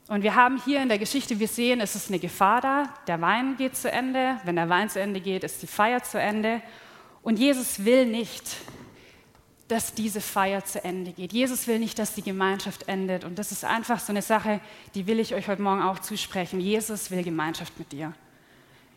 Und 0.09 0.23
wir 0.23 0.37
haben 0.37 0.61
hier 0.65 0.81
in 0.83 0.89
der 0.89 0.99
Geschichte, 0.99 1.41
wir 1.41 1.49
sehen, 1.49 1.81
es 1.81 1.97
ist 1.97 2.09
eine 2.09 2.21
Gefahr 2.21 2.61
da. 2.61 2.95
Der 3.09 3.21
Wein 3.21 3.57
geht 3.57 3.77
zu 3.77 3.91
Ende. 3.91 4.37
Wenn 4.45 4.57
der 4.57 4.69
Wein 4.69 4.89
zu 4.89 5.01
Ende 5.01 5.21
geht, 5.21 5.43
ist 5.43 5.63
die 5.63 5.67
Feier 5.67 6.03
zu 6.03 6.21
Ende. 6.21 6.63
Und 7.23 7.41
Jesus 7.41 7.85
will 7.85 8.07
nicht, 8.07 8.57
dass 9.69 9.95
diese 9.95 10.21
Feier 10.21 10.65
zu 10.65 10.83
Ende 10.85 11.13
geht. 11.13 11.33
Jesus 11.33 11.67
will 11.67 11.79
nicht, 11.79 11.99
dass 11.99 12.15
die 12.15 12.23
Gemeinschaft 12.23 12.89
endet. 12.89 13.25
Und 13.25 13.39
das 13.39 13.51
ist 13.51 13.65
einfach 13.65 13.99
so 13.99 14.13
eine 14.13 14.23
Sache, 14.23 14.61
die 14.95 15.07
will 15.07 15.19
ich 15.19 15.35
euch 15.35 15.49
heute 15.49 15.63
Morgen 15.63 15.83
auch 15.83 15.99
zusprechen. 15.99 16.61
Jesus 16.61 17.11
will 17.11 17.25
Gemeinschaft 17.25 17.77
mit 17.79 17.91
dir. 17.91 18.13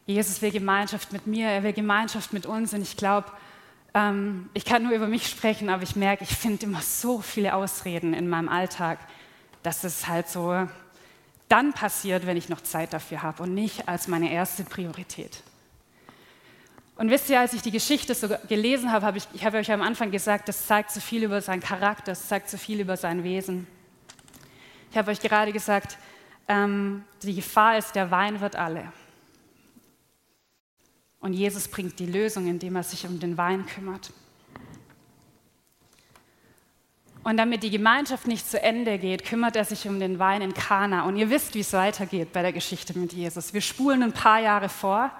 Jesus 0.05 0.41
will 0.41 0.51
Gemeinschaft 0.51 1.11
mit 1.11 1.27
mir, 1.27 1.47
er 1.47 1.63
will 1.63 1.73
Gemeinschaft 1.73 2.33
mit 2.33 2.45
uns. 2.45 2.73
Und 2.73 2.81
ich 2.81 2.97
glaube, 2.97 3.31
ähm, 3.93 4.49
ich 4.53 4.65
kann 4.65 4.83
nur 4.83 4.91
über 4.91 5.07
mich 5.07 5.27
sprechen, 5.27 5.69
aber 5.69 5.83
ich 5.83 5.95
merke, 5.95 6.23
ich 6.23 6.35
finde 6.35 6.65
immer 6.65 6.81
so 6.81 7.19
viele 7.19 7.55
Ausreden 7.55 8.13
in 8.13 8.29
meinem 8.29 8.49
Alltag, 8.49 8.99
dass 9.63 9.83
es 9.83 10.07
halt 10.07 10.27
so 10.27 10.67
dann 11.47 11.73
passiert, 11.73 12.27
wenn 12.27 12.37
ich 12.37 12.49
noch 12.49 12.61
Zeit 12.61 12.93
dafür 12.93 13.23
habe 13.23 13.43
und 13.43 13.55
nicht 13.55 13.87
als 13.87 14.07
meine 14.07 14.31
erste 14.31 14.63
Priorität. 14.63 15.41
Und 16.99 17.09
wisst 17.09 17.29
ihr, 17.29 17.39
als 17.39 17.53
ich 17.53 17.61
die 17.61 17.71
Geschichte 17.71 18.13
so 18.13 18.27
gelesen 18.49 18.91
habe, 18.91 19.05
habe 19.05 19.17
ich, 19.17 19.25
ich 19.33 19.45
habe 19.45 19.57
euch 19.57 19.71
am 19.71 19.81
Anfang 19.81 20.11
gesagt, 20.11 20.49
das 20.49 20.67
zeigt 20.67 20.91
so 20.91 20.99
viel 20.99 21.23
über 21.23 21.39
seinen 21.39 21.61
Charakter, 21.61 22.11
das 22.11 22.27
zeigt 22.27 22.49
so 22.49 22.57
viel 22.57 22.81
über 22.81 22.97
sein 22.97 23.23
Wesen. 23.23 23.67
Ich 24.91 24.97
habe 24.97 25.09
euch 25.09 25.21
gerade 25.21 25.53
gesagt, 25.53 25.97
ähm, 26.49 27.05
die 27.23 27.35
Gefahr 27.35 27.77
ist, 27.77 27.95
der 27.95 28.11
Wein 28.11 28.41
wird 28.41 28.57
alle. 28.57 28.91
Und 31.21 31.31
Jesus 31.31 31.69
bringt 31.69 31.97
die 31.99 32.05
Lösung, 32.05 32.47
indem 32.47 32.75
er 32.75 32.83
sich 32.83 33.05
um 33.07 33.17
den 33.17 33.37
Wein 33.37 33.65
kümmert. 33.65 34.11
Und 37.23 37.37
damit 37.37 37.63
die 37.63 37.71
Gemeinschaft 37.71 38.27
nicht 38.27 38.45
zu 38.45 38.61
Ende 38.61 38.99
geht, 38.99 39.23
kümmert 39.23 39.55
er 39.55 39.63
sich 39.63 39.87
um 39.87 40.01
den 40.01 40.19
Wein 40.19 40.41
in 40.41 40.53
Kana. 40.53 41.03
Und 41.03 41.15
ihr 41.15 41.29
wisst, 41.29 41.53
wie 41.53 41.61
es 41.61 41.71
weitergeht 41.71 42.33
bei 42.33 42.41
der 42.41 42.51
Geschichte 42.51 42.99
mit 42.99 43.13
Jesus. 43.13 43.53
Wir 43.53 43.61
spulen 43.61 44.03
ein 44.03 44.11
paar 44.11 44.41
Jahre 44.41 44.67
vor 44.67 45.11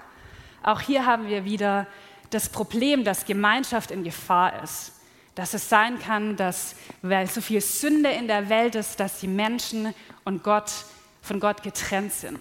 auch 0.63 0.81
hier 0.81 1.05
haben 1.05 1.27
wir 1.27 1.45
wieder 1.45 1.87
das 2.29 2.49
Problem, 2.49 3.03
dass 3.03 3.25
Gemeinschaft 3.25 3.91
in 3.91 4.03
Gefahr 4.03 4.63
ist. 4.63 4.93
Dass 5.35 5.53
es 5.53 5.69
sein 5.69 5.99
kann, 5.99 6.35
dass, 6.35 6.75
weil 7.01 7.27
so 7.27 7.41
viel 7.41 7.61
Sünde 7.61 8.09
in 8.09 8.27
der 8.27 8.49
Welt 8.49 8.75
ist, 8.75 8.99
dass 8.99 9.19
die 9.19 9.27
Menschen 9.27 9.93
und 10.25 10.43
Gott 10.43 10.71
von 11.21 11.39
Gott 11.39 11.63
getrennt 11.63 12.11
sind. 12.11 12.39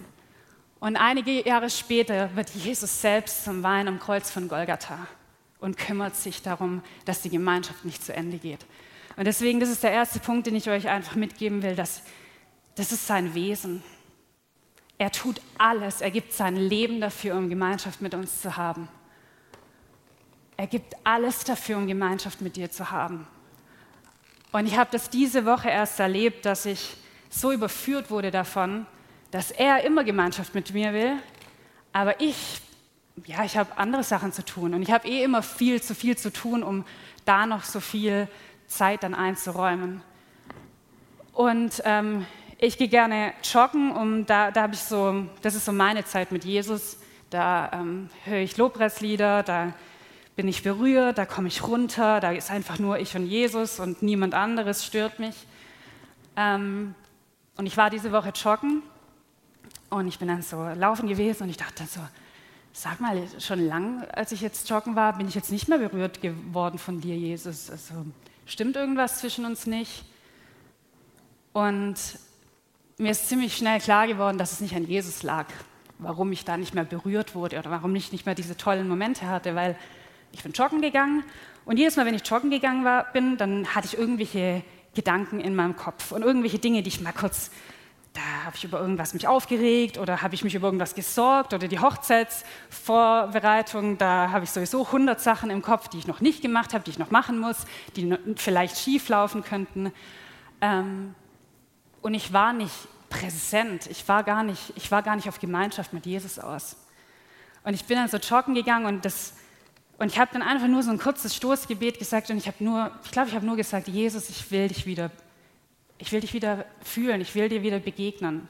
Und 0.80 0.96
einige 0.96 1.46
Jahre 1.46 1.70
später 1.70 2.34
wird 2.36 2.50
Jesus 2.50 3.00
selbst 3.00 3.44
zum 3.44 3.62
Wein 3.62 3.88
am 3.88 3.98
Kreuz 3.98 4.30
von 4.30 4.48
Golgatha 4.48 4.98
und 5.60 5.76
kümmert 5.76 6.16
sich 6.16 6.42
darum, 6.42 6.82
dass 7.04 7.22
die 7.22 7.30
Gemeinschaft 7.30 7.84
nicht 7.84 8.04
zu 8.04 8.14
Ende 8.14 8.38
geht. 8.38 8.64
Und 9.16 9.24
deswegen, 9.24 9.58
das 9.58 9.68
ist 9.68 9.82
der 9.82 9.90
erste 9.90 10.20
Punkt, 10.20 10.46
den 10.46 10.54
ich 10.54 10.70
euch 10.70 10.88
einfach 10.88 11.16
mitgeben 11.16 11.62
will, 11.62 11.74
dass 11.74 12.02
das 12.76 12.92
ist 12.92 13.06
sein 13.08 13.34
Wesen. 13.34 13.82
Er 14.98 15.12
tut 15.12 15.40
alles, 15.56 16.00
er 16.00 16.10
gibt 16.10 16.32
sein 16.32 16.56
Leben 16.56 17.00
dafür, 17.00 17.36
um 17.36 17.48
Gemeinschaft 17.48 18.02
mit 18.02 18.14
uns 18.14 18.42
zu 18.42 18.56
haben. 18.56 18.88
Er 20.56 20.66
gibt 20.66 20.94
alles 21.04 21.44
dafür, 21.44 21.76
um 21.76 21.86
Gemeinschaft 21.86 22.40
mit 22.40 22.56
dir 22.56 22.68
zu 22.68 22.90
haben. 22.90 23.26
Und 24.50 24.66
ich 24.66 24.76
habe 24.76 24.90
das 24.90 25.08
diese 25.08 25.46
Woche 25.46 25.68
erst 25.68 26.00
erlebt, 26.00 26.44
dass 26.44 26.66
ich 26.66 26.96
so 27.30 27.52
überführt 27.52 28.10
wurde 28.10 28.32
davon, 28.32 28.86
dass 29.30 29.52
er 29.52 29.84
immer 29.84 30.02
Gemeinschaft 30.02 30.54
mit 30.54 30.72
mir 30.72 30.92
will, 30.92 31.16
aber 31.92 32.20
ich, 32.20 32.60
ja, 33.26 33.44
ich 33.44 33.56
habe 33.56 33.76
andere 33.76 34.02
Sachen 34.02 34.32
zu 34.32 34.44
tun 34.44 34.74
und 34.74 34.82
ich 34.82 34.90
habe 34.90 35.06
eh 35.06 35.22
immer 35.22 35.42
viel 35.42 35.82
zu 35.82 35.94
viel 35.94 36.16
zu 36.16 36.32
tun, 36.32 36.62
um 36.62 36.84
da 37.24 37.46
noch 37.46 37.64
so 37.64 37.80
viel 37.80 38.26
Zeit 38.66 39.02
dann 39.02 39.14
einzuräumen. 39.14 40.02
Und 41.34 41.82
ähm, 41.84 42.26
ich 42.58 42.76
gehe 42.76 42.88
gerne 42.88 43.32
joggen, 43.44 43.92
um 43.92 44.26
da, 44.26 44.50
da 44.50 44.62
habe 44.62 44.74
ich 44.74 44.80
so, 44.80 45.26
das 45.42 45.54
ist 45.54 45.64
so 45.64 45.72
meine 45.72 46.04
Zeit 46.04 46.32
mit 46.32 46.44
Jesus. 46.44 46.98
Da 47.30 47.70
ähm, 47.72 48.10
höre 48.24 48.40
ich 48.40 48.56
Lobpreislieder, 48.56 49.44
da 49.44 49.72
bin 50.34 50.48
ich 50.48 50.62
berührt, 50.62 51.18
da 51.18 51.26
komme 51.26 51.48
ich 51.48 51.62
runter, 51.62 52.20
da 52.20 52.32
ist 52.32 52.50
einfach 52.50 52.78
nur 52.78 52.98
ich 52.98 53.14
und 53.14 53.26
Jesus 53.26 53.78
und 53.78 54.02
niemand 54.02 54.34
anderes 54.34 54.84
stört 54.84 55.20
mich. 55.20 55.46
Ähm, 56.36 56.94
und 57.56 57.66
ich 57.66 57.76
war 57.76 57.90
diese 57.90 58.10
Woche 58.10 58.30
joggen 58.30 58.82
und 59.90 60.08
ich 60.08 60.18
bin 60.18 60.28
dann 60.28 60.42
so 60.42 60.64
laufen 60.74 61.08
gewesen 61.08 61.44
und 61.44 61.50
ich 61.50 61.56
dachte 61.56 61.84
so, 61.84 62.00
sag 62.72 63.00
mal, 63.00 63.22
schon 63.38 63.66
lang, 63.66 64.04
als 64.12 64.32
ich 64.32 64.40
jetzt 64.40 64.68
joggen 64.68 64.96
war, 64.96 65.16
bin 65.16 65.28
ich 65.28 65.34
jetzt 65.34 65.52
nicht 65.52 65.68
mehr 65.68 65.78
berührt 65.78 66.22
geworden 66.22 66.78
von 66.78 67.00
dir, 67.00 67.16
Jesus. 67.16 67.70
Also 67.70 67.94
stimmt 68.46 68.76
irgendwas 68.76 69.18
zwischen 69.18 69.44
uns 69.44 69.66
nicht? 69.66 70.04
Und 71.52 71.96
mir 72.98 73.12
ist 73.12 73.28
ziemlich 73.28 73.56
schnell 73.56 73.80
klar 73.80 74.08
geworden, 74.08 74.38
dass 74.38 74.52
es 74.52 74.60
nicht 74.60 74.74
an 74.74 74.84
Jesus 74.84 75.22
lag, 75.22 75.46
warum 75.98 76.32
ich 76.32 76.44
da 76.44 76.56
nicht 76.56 76.74
mehr 76.74 76.82
berührt 76.84 77.36
wurde 77.36 77.56
oder 77.58 77.70
warum 77.70 77.94
ich 77.94 78.10
nicht 78.10 78.26
mehr 78.26 78.34
diese 78.34 78.56
tollen 78.56 78.88
Momente 78.88 79.28
hatte, 79.28 79.54
weil 79.54 79.76
ich 80.32 80.42
bin 80.42 80.50
joggen 80.52 80.82
gegangen 80.82 81.22
und 81.64 81.78
jedes 81.78 81.94
Mal, 81.96 82.06
wenn 82.06 82.14
ich 82.14 82.26
joggen 82.26 82.50
gegangen 82.50 82.84
war, 82.84 83.04
bin, 83.12 83.36
dann 83.36 83.72
hatte 83.72 83.86
ich 83.86 83.96
irgendwelche 83.96 84.64
Gedanken 84.94 85.38
in 85.38 85.54
meinem 85.54 85.76
Kopf 85.76 86.10
und 86.10 86.22
irgendwelche 86.22 86.58
Dinge, 86.58 86.82
die 86.82 86.88
ich 86.88 87.00
mal 87.00 87.12
kurz, 87.12 87.52
da 88.14 88.46
habe 88.46 88.56
ich 88.56 88.64
über 88.64 88.80
irgendwas 88.80 89.14
mich 89.14 89.28
aufgeregt 89.28 89.96
oder 89.96 90.20
habe 90.20 90.34
ich 90.34 90.42
mich 90.42 90.56
über 90.56 90.66
irgendwas 90.66 90.96
gesorgt 90.96 91.54
oder 91.54 91.68
die 91.68 91.78
Hochzeitsvorbereitung, 91.78 93.96
da 93.98 94.32
habe 94.32 94.42
ich 94.42 94.50
sowieso 94.50 94.86
100 94.86 95.20
Sachen 95.20 95.50
im 95.50 95.62
Kopf, 95.62 95.86
die 95.86 95.98
ich 95.98 96.08
noch 96.08 96.20
nicht 96.20 96.42
gemacht 96.42 96.74
habe, 96.74 96.82
die 96.82 96.90
ich 96.90 96.98
noch 96.98 97.12
machen 97.12 97.38
muss, 97.38 97.58
die 97.94 98.12
vielleicht 98.34 98.76
schief 98.76 99.08
laufen 99.08 99.44
könnten. 99.44 99.92
Ähm, 100.60 101.14
und 102.02 102.14
ich 102.14 102.32
war 102.32 102.52
nicht 102.52 102.74
präsent, 103.08 103.86
ich 103.86 104.06
war 104.08 104.22
gar 104.22 104.42
nicht, 104.42 104.72
ich 104.76 104.90
war 104.90 105.02
gar 105.02 105.16
nicht 105.16 105.28
auf 105.28 105.40
Gemeinschaft 105.40 105.92
mit 105.92 106.06
Jesus 106.06 106.38
aus. 106.38 106.76
Und 107.64 107.74
ich 107.74 107.84
bin 107.84 107.96
dann 107.96 108.08
so 108.08 108.18
joggen 108.18 108.54
gegangen 108.54 108.86
und, 108.86 109.04
das, 109.04 109.34
und 109.98 110.12
ich 110.12 110.18
habe 110.18 110.30
dann 110.32 110.42
einfach 110.42 110.68
nur 110.68 110.82
so 110.82 110.90
ein 110.90 110.98
kurzes 110.98 111.34
Stoßgebet 111.34 111.98
gesagt 111.98 112.30
und 112.30 112.36
ich 112.36 112.46
habe 112.46 112.62
nur, 112.62 112.90
ich 113.04 113.10
glaube, 113.10 113.28
ich 113.28 113.34
habe 113.34 113.46
nur 113.46 113.56
gesagt, 113.56 113.88
Jesus, 113.88 114.30
ich 114.30 114.50
will 114.50 114.68
dich 114.68 114.86
wieder, 114.86 115.10
ich 115.98 116.12
will 116.12 116.20
dich 116.20 116.34
wieder 116.34 116.64
fühlen, 116.82 117.20
ich 117.20 117.34
will 117.34 117.48
dir 117.48 117.62
wieder 117.62 117.78
begegnen. 117.78 118.48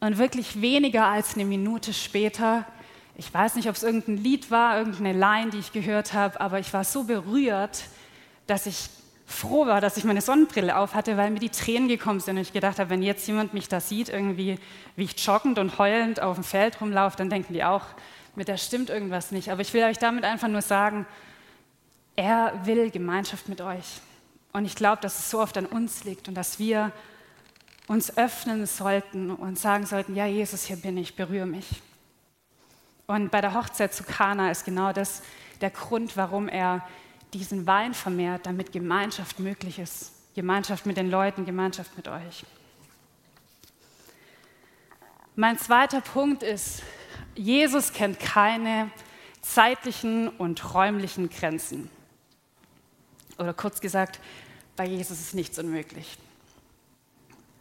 Und 0.00 0.18
wirklich 0.18 0.60
weniger 0.60 1.06
als 1.06 1.34
eine 1.34 1.44
Minute 1.44 1.92
später, 1.92 2.64
ich 3.16 3.34
weiß 3.34 3.56
nicht, 3.56 3.68
ob 3.68 3.74
es 3.74 3.82
irgendein 3.82 4.16
Lied 4.16 4.50
war, 4.50 4.78
irgendeine 4.78 5.12
Line, 5.12 5.50
die 5.50 5.58
ich 5.58 5.72
gehört 5.72 6.12
habe, 6.12 6.40
aber 6.40 6.60
ich 6.60 6.72
war 6.72 6.84
so 6.84 7.04
berührt, 7.04 7.84
dass 8.46 8.66
ich 8.66 8.88
froh 9.28 9.66
war, 9.66 9.82
dass 9.82 9.98
ich 9.98 10.04
meine 10.04 10.22
Sonnenbrille 10.22 10.76
auf 10.76 10.94
hatte, 10.94 11.18
weil 11.18 11.30
mir 11.30 11.38
die 11.38 11.50
Tränen 11.50 11.86
gekommen 11.86 12.18
sind 12.18 12.36
und 12.36 12.42
ich 12.42 12.54
gedacht 12.54 12.78
habe, 12.78 12.88
wenn 12.88 13.02
jetzt 13.02 13.26
jemand 13.28 13.52
mich 13.52 13.68
da 13.68 13.78
sieht, 13.78 14.08
irgendwie, 14.08 14.58
wie 14.96 15.04
ich 15.04 15.24
joggend 15.24 15.58
und 15.58 15.78
heulend 15.78 16.20
auf 16.20 16.36
dem 16.36 16.44
Feld 16.44 16.80
rumlaufe, 16.80 17.18
dann 17.18 17.28
denken 17.28 17.52
die 17.52 17.62
auch, 17.62 17.84
mit 18.36 18.48
der 18.48 18.56
stimmt 18.56 18.88
irgendwas 18.88 19.30
nicht. 19.30 19.50
Aber 19.50 19.60
ich 19.60 19.74
will 19.74 19.84
euch 19.84 19.98
damit 19.98 20.24
einfach 20.24 20.48
nur 20.48 20.62
sagen, 20.62 21.06
er 22.16 22.54
will 22.64 22.90
Gemeinschaft 22.90 23.50
mit 23.50 23.60
euch. 23.60 24.00
Und 24.52 24.64
ich 24.64 24.74
glaube, 24.74 25.02
dass 25.02 25.18
es 25.18 25.30
so 25.30 25.40
oft 25.40 25.58
an 25.58 25.66
uns 25.66 26.04
liegt 26.04 26.26
und 26.26 26.34
dass 26.34 26.58
wir 26.58 26.90
uns 27.86 28.16
öffnen 28.16 28.64
sollten 28.66 29.30
und 29.30 29.58
sagen 29.58 29.84
sollten, 29.84 30.14
ja 30.14 30.26
Jesus, 30.26 30.64
hier 30.64 30.76
bin 30.76 30.96
ich, 30.96 31.16
berühre 31.16 31.46
mich. 31.46 31.82
Und 33.06 33.30
bei 33.30 33.42
der 33.42 33.52
Hochzeit 33.52 33.92
zu 33.92 34.04
Kana 34.04 34.50
ist 34.50 34.64
genau 34.64 34.92
das 34.92 35.22
der 35.60 35.70
Grund, 35.70 36.16
warum 36.16 36.48
er 36.48 36.82
diesen 37.32 37.66
Wein 37.66 37.94
vermehrt, 37.94 38.46
damit 38.46 38.72
Gemeinschaft 38.72 39.38
möglich 39.38 39.78
ist. 39.78 40.12
Gemeinschaft 40.34 40.86
mit 40.86 40.96
den 40.96 41.10
Leuten, 41.10 41.44
Gemeinschaft 41.44 41.96
mit 41.96 42.08
euch. 42.08 42.44
Mein 45.34 45.58
zweiter 45.58 46.00
Punkt 46.00 46.42
ist, 46.42 46.82
Jesus 47.34 47.92
kennt 47.92 48.18
keine 48.18 48.90
zeitlichen 49.40 50.28
und 50.28 50.74
räumlichen 50.74 51.30
Grenzen. 51.30 51.90
Oder 53.38 53.54
kurz 53.54 53.80
gesagt, 53.80 54.18
bei 54.76 54.84
Jesus 54.84 55.20
ist 55.20 55.34
nichts 55.34 55.58
unmöglich. 55.58 56.18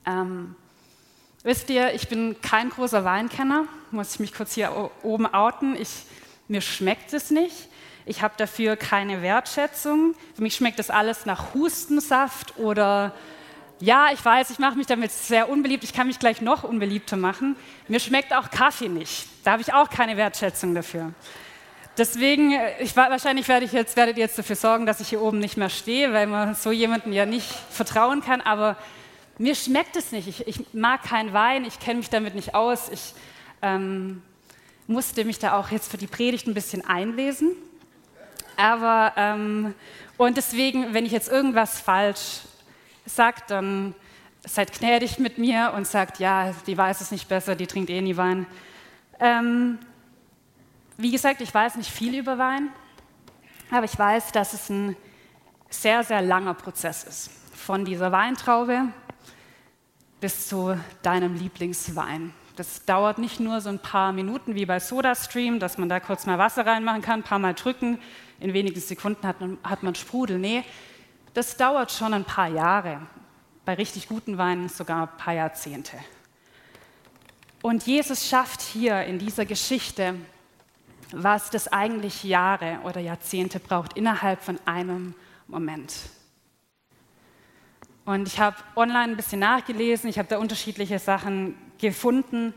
Ähm, 0.06 0.56
wisst 1.44 1.70
ihr, 1.70 1.94
ich 1.94 2.08
bin 2.08 2.42
kein 2.42 2.70
großer 2.70 3.04
Weinkenner, 3.04 3.66
muss 3.92 4.16
ich 4.16 4.20
mich 4.20 4.34
kurz 4.34 4.54
hier 4.54 4.92
oben 5.04 5.28
outen. 5.28 5.76
Ich, 5.76 6.06
mir 6.48 6.62
schmeckt 6.62 7.14
es 7.14 7.30
nicht. 7.30 7.67
Ich 8.08 8.22
habe 8.22 8.34
dafür 8.38 8.78
keine 8.78 9.22
Wertschätzung. 9.22 10.16
Für 10.34 10.42
mich 10.42 10.56
schmeckt 10.56 10.80
das 10.80 10.90
alles 10.90 11.26
nach 11.26 11.54
Hustensaft 11.54 12.58
oder 12.58 13.14
ja, 13.80 14.08
ich 14.14 14.24
weiß, 14.24 14.50
ich 14.50 14.60
mache 14.60 14.78
mich 14.78 14.88
damit 14.88 15.12
sehr 15.12 15.50
unbeliebt. 15.50 15.84
Ich 15.84 15.94
kann 15.94 16.08
mich 16.08 16.18
gleich 16.18 16.42
noch 16.42 16.64
unbeliebter 16.64 17.18
machen. 17.18 17.58
Mir 17.90 18.00
schmeckt 18.00 18.34
auch 18.34 18.50
Kaffee 18.50 18.88
nicht. 18.88 19.28
Da 19.44 19.52
habe 19.52 19.62
ich 19.62 19.74
auch 19.74 19.90
keine 19.90 20.16
Wertschätzung 20.16 20.74
dafür. 20.74 21.14
Deswegen, 21.98 22.54
äh, 22.54 22.82
ich, 22.82 22.96
wahrscheinlich 22.96 23.50
werde 23.50 23.66
ich 23.66 23.74
jetzt, 23.74 23.98
werdet 23.98 24.18
ihr 24.18 24.24
jetzt 24.24 24.40
dafür 24.40 24.56
sorgen, 24.56 24.86
dass 24.86 25.02
ich 25.02 25.10
hier 25.10 25.22
oben 25.22 25.40
nicht 25.40 25.58
mehr 25.58 25.70
stehe, 25.70 26.14
weil 26.14 26.28
man 26.28 26.56
so 26.56 26.72
jemandem 26.72 27.12
ja 27.12 27.26
nicht 27.26 27.50
vertrauen 27.70 28.22
kann. 28.22 28.40
Aber 28.40 28.78
mir 29.38 29.54
schmeckt 29.54 29.98
es 29.98 30.14
nicht. 30.14 30.30
Ich, 30.30 30.48
ich 30.48 30.74
mag 30.74 31.04
keinen 31.04 31.34
Wein, 31.34 31.66
ich 31.66 31.82
kenne 31.82 31.98
mich 31.98 32.10
damit 32.10 32.36
nicht 32.36 32.56
aus. 32.56 32.88
Ich 32.90 33.14
ähm, 33.62 34.22
musste 34.88 35.26
mich 35.26 35.40
da 35.40 35.60
auch 35.60 35.72
jetzt 35.72 35.92
für 35.92 35.98
die 35.98 36.08
Predigt 36.08 36.48
ein 36.48 36.54
bisschen 36.54 36.88
einlesen. 36.88 37.52
Aber, 38.58 39.14
ähm, 39.16 39.74
und 40.18 40.36
deswegen, 40.36 40.94
wenn 40.94 41.06
ich 41.06 41.12
jetzt 41.12 41.30
irgendwas 41.30 41.80
falsch 41.80 42.42
sage, 43.06 43.42
dann 43.48 43.96
seid 44.44 44.74
gnädig 44.74 45.20
mit 45.20 45.38
mir 45.38 45.74
und 45.76 45.88
sagt, 45.88 46.20
ja, 46.20 46.54
die 46.66 46.78
weiß 46.78 47.02
es 47.02 47.12
nicht 47.12 47.28
besser, 47.30 47.56
die 47.56 47.68
trinkt 47.68 47.90
eh 47.90 48.02
nie 48.02 48.18
Wein. 48.18 48.48
Ähm, 49.20 49.78
wie 50.98 51.12
gesagt, 51.12 51.42
ich 51.42 51.54
weiß 51.54 51.76
nicht 51.76 51.92
viel 51.92 52.18
über 52.18 52.38
Wein, 52.38 52.70
aber 53.70 53.86
ich 53.86 53.98
weiß, 53.98 54.32
dass 54.32 54.54
es 54.54 54.70
ein 54.70 54.96
sehr, 55.70 56.04
sehr 56.04 56.22
langer 56.22 56.54
Prozess 56.54 57.04
ist. 57.04 57.30
Von 57.54 57.86
dieser 57.86 58.12
Weintraube 58.12 58.86
bis 60.20 60.48
zu 60.48 60.80
deinem 61.04 61.36
Lieblingswein. 61.36 62.34
Das 62.56 62.86
dauert 62.86 63.20
nicht 63.20 63.40
nur 63.40 63.62
so 63.62 63.70
ein 63.70 63.80
paar 63.80 64.14
Minuten 64.14 64.56
wie 64.56 64.66
bei 64.66 64.80
SodaStream, 64.80 65.60
dass 65.60 65.78
man 65.78 65.90
da 65.90 66.00
kurz 66.00 66.26
mal 66.26 66.40
Wasser 66.40 66.66
reinmachen 66.66 67.04
kann, 67.04 67.20
ein 67.20 67.24
paar 67.24 67.38
Mal 67.38 67.54
drücken, 67.54 68.00
in 68.40 68.54
wenigen 68.54 68.80
Sekunden 68.80 69.26
hat 69.26 69.42
man, 69.42 69.58
hat 69.64 69.84
man 69.84 69.96
Sprudel. 69.96 70.38
Nee, 70.38 70.64
das 71.34 71.58
dauert 71.58 71.92
schon 71.92 72.14
ein 72.14 72.24
paar 72.24 72.50
Jahre. 72.50 73.02
Bei 73.66 73.74
richtig 73.74 74.08
guten 74.08 74.38
Weinen 74.38 74.70
sogar 74.70 75.04
ein 75.04 75.18
paar 75.18 75.34
Jahrzehnte. 75.34 75.98
Und 77.62 77.86
Jesus 77.86 78.28
schafft 78.28 78.62
hier 78.62 79.04
in 79.04 79.20
dieser 79.20 79.46
Geschichte, 79.46 80.16
was 81.12 81.50
das 81.50 81.68
eigentlich 81.68 82.24
Jahre 82.24 82.80
oder 82.84 83.02
Jahrzehnte 83.02 83.60
braucht, 83.60 83.98
innerhalb 83.98 84.44
von 84.44 84.60
einem 84.66 85.16
Moment. 85.48 85.94
Und 88.06 88.28
ich 88.28 88.40
habe 88.40 88.56
online 88.76 89.12
ein 89.12 89.18
bisschen 89.18 89.40
nachgelesen, 89.40 90.10
ich 90.10 90.18
habe 90.18 90.30
da 90.30 90.38
unterschiedliche 90.38 90.98
Sachen 90.98 91.56
gefunden. 91.78 92.54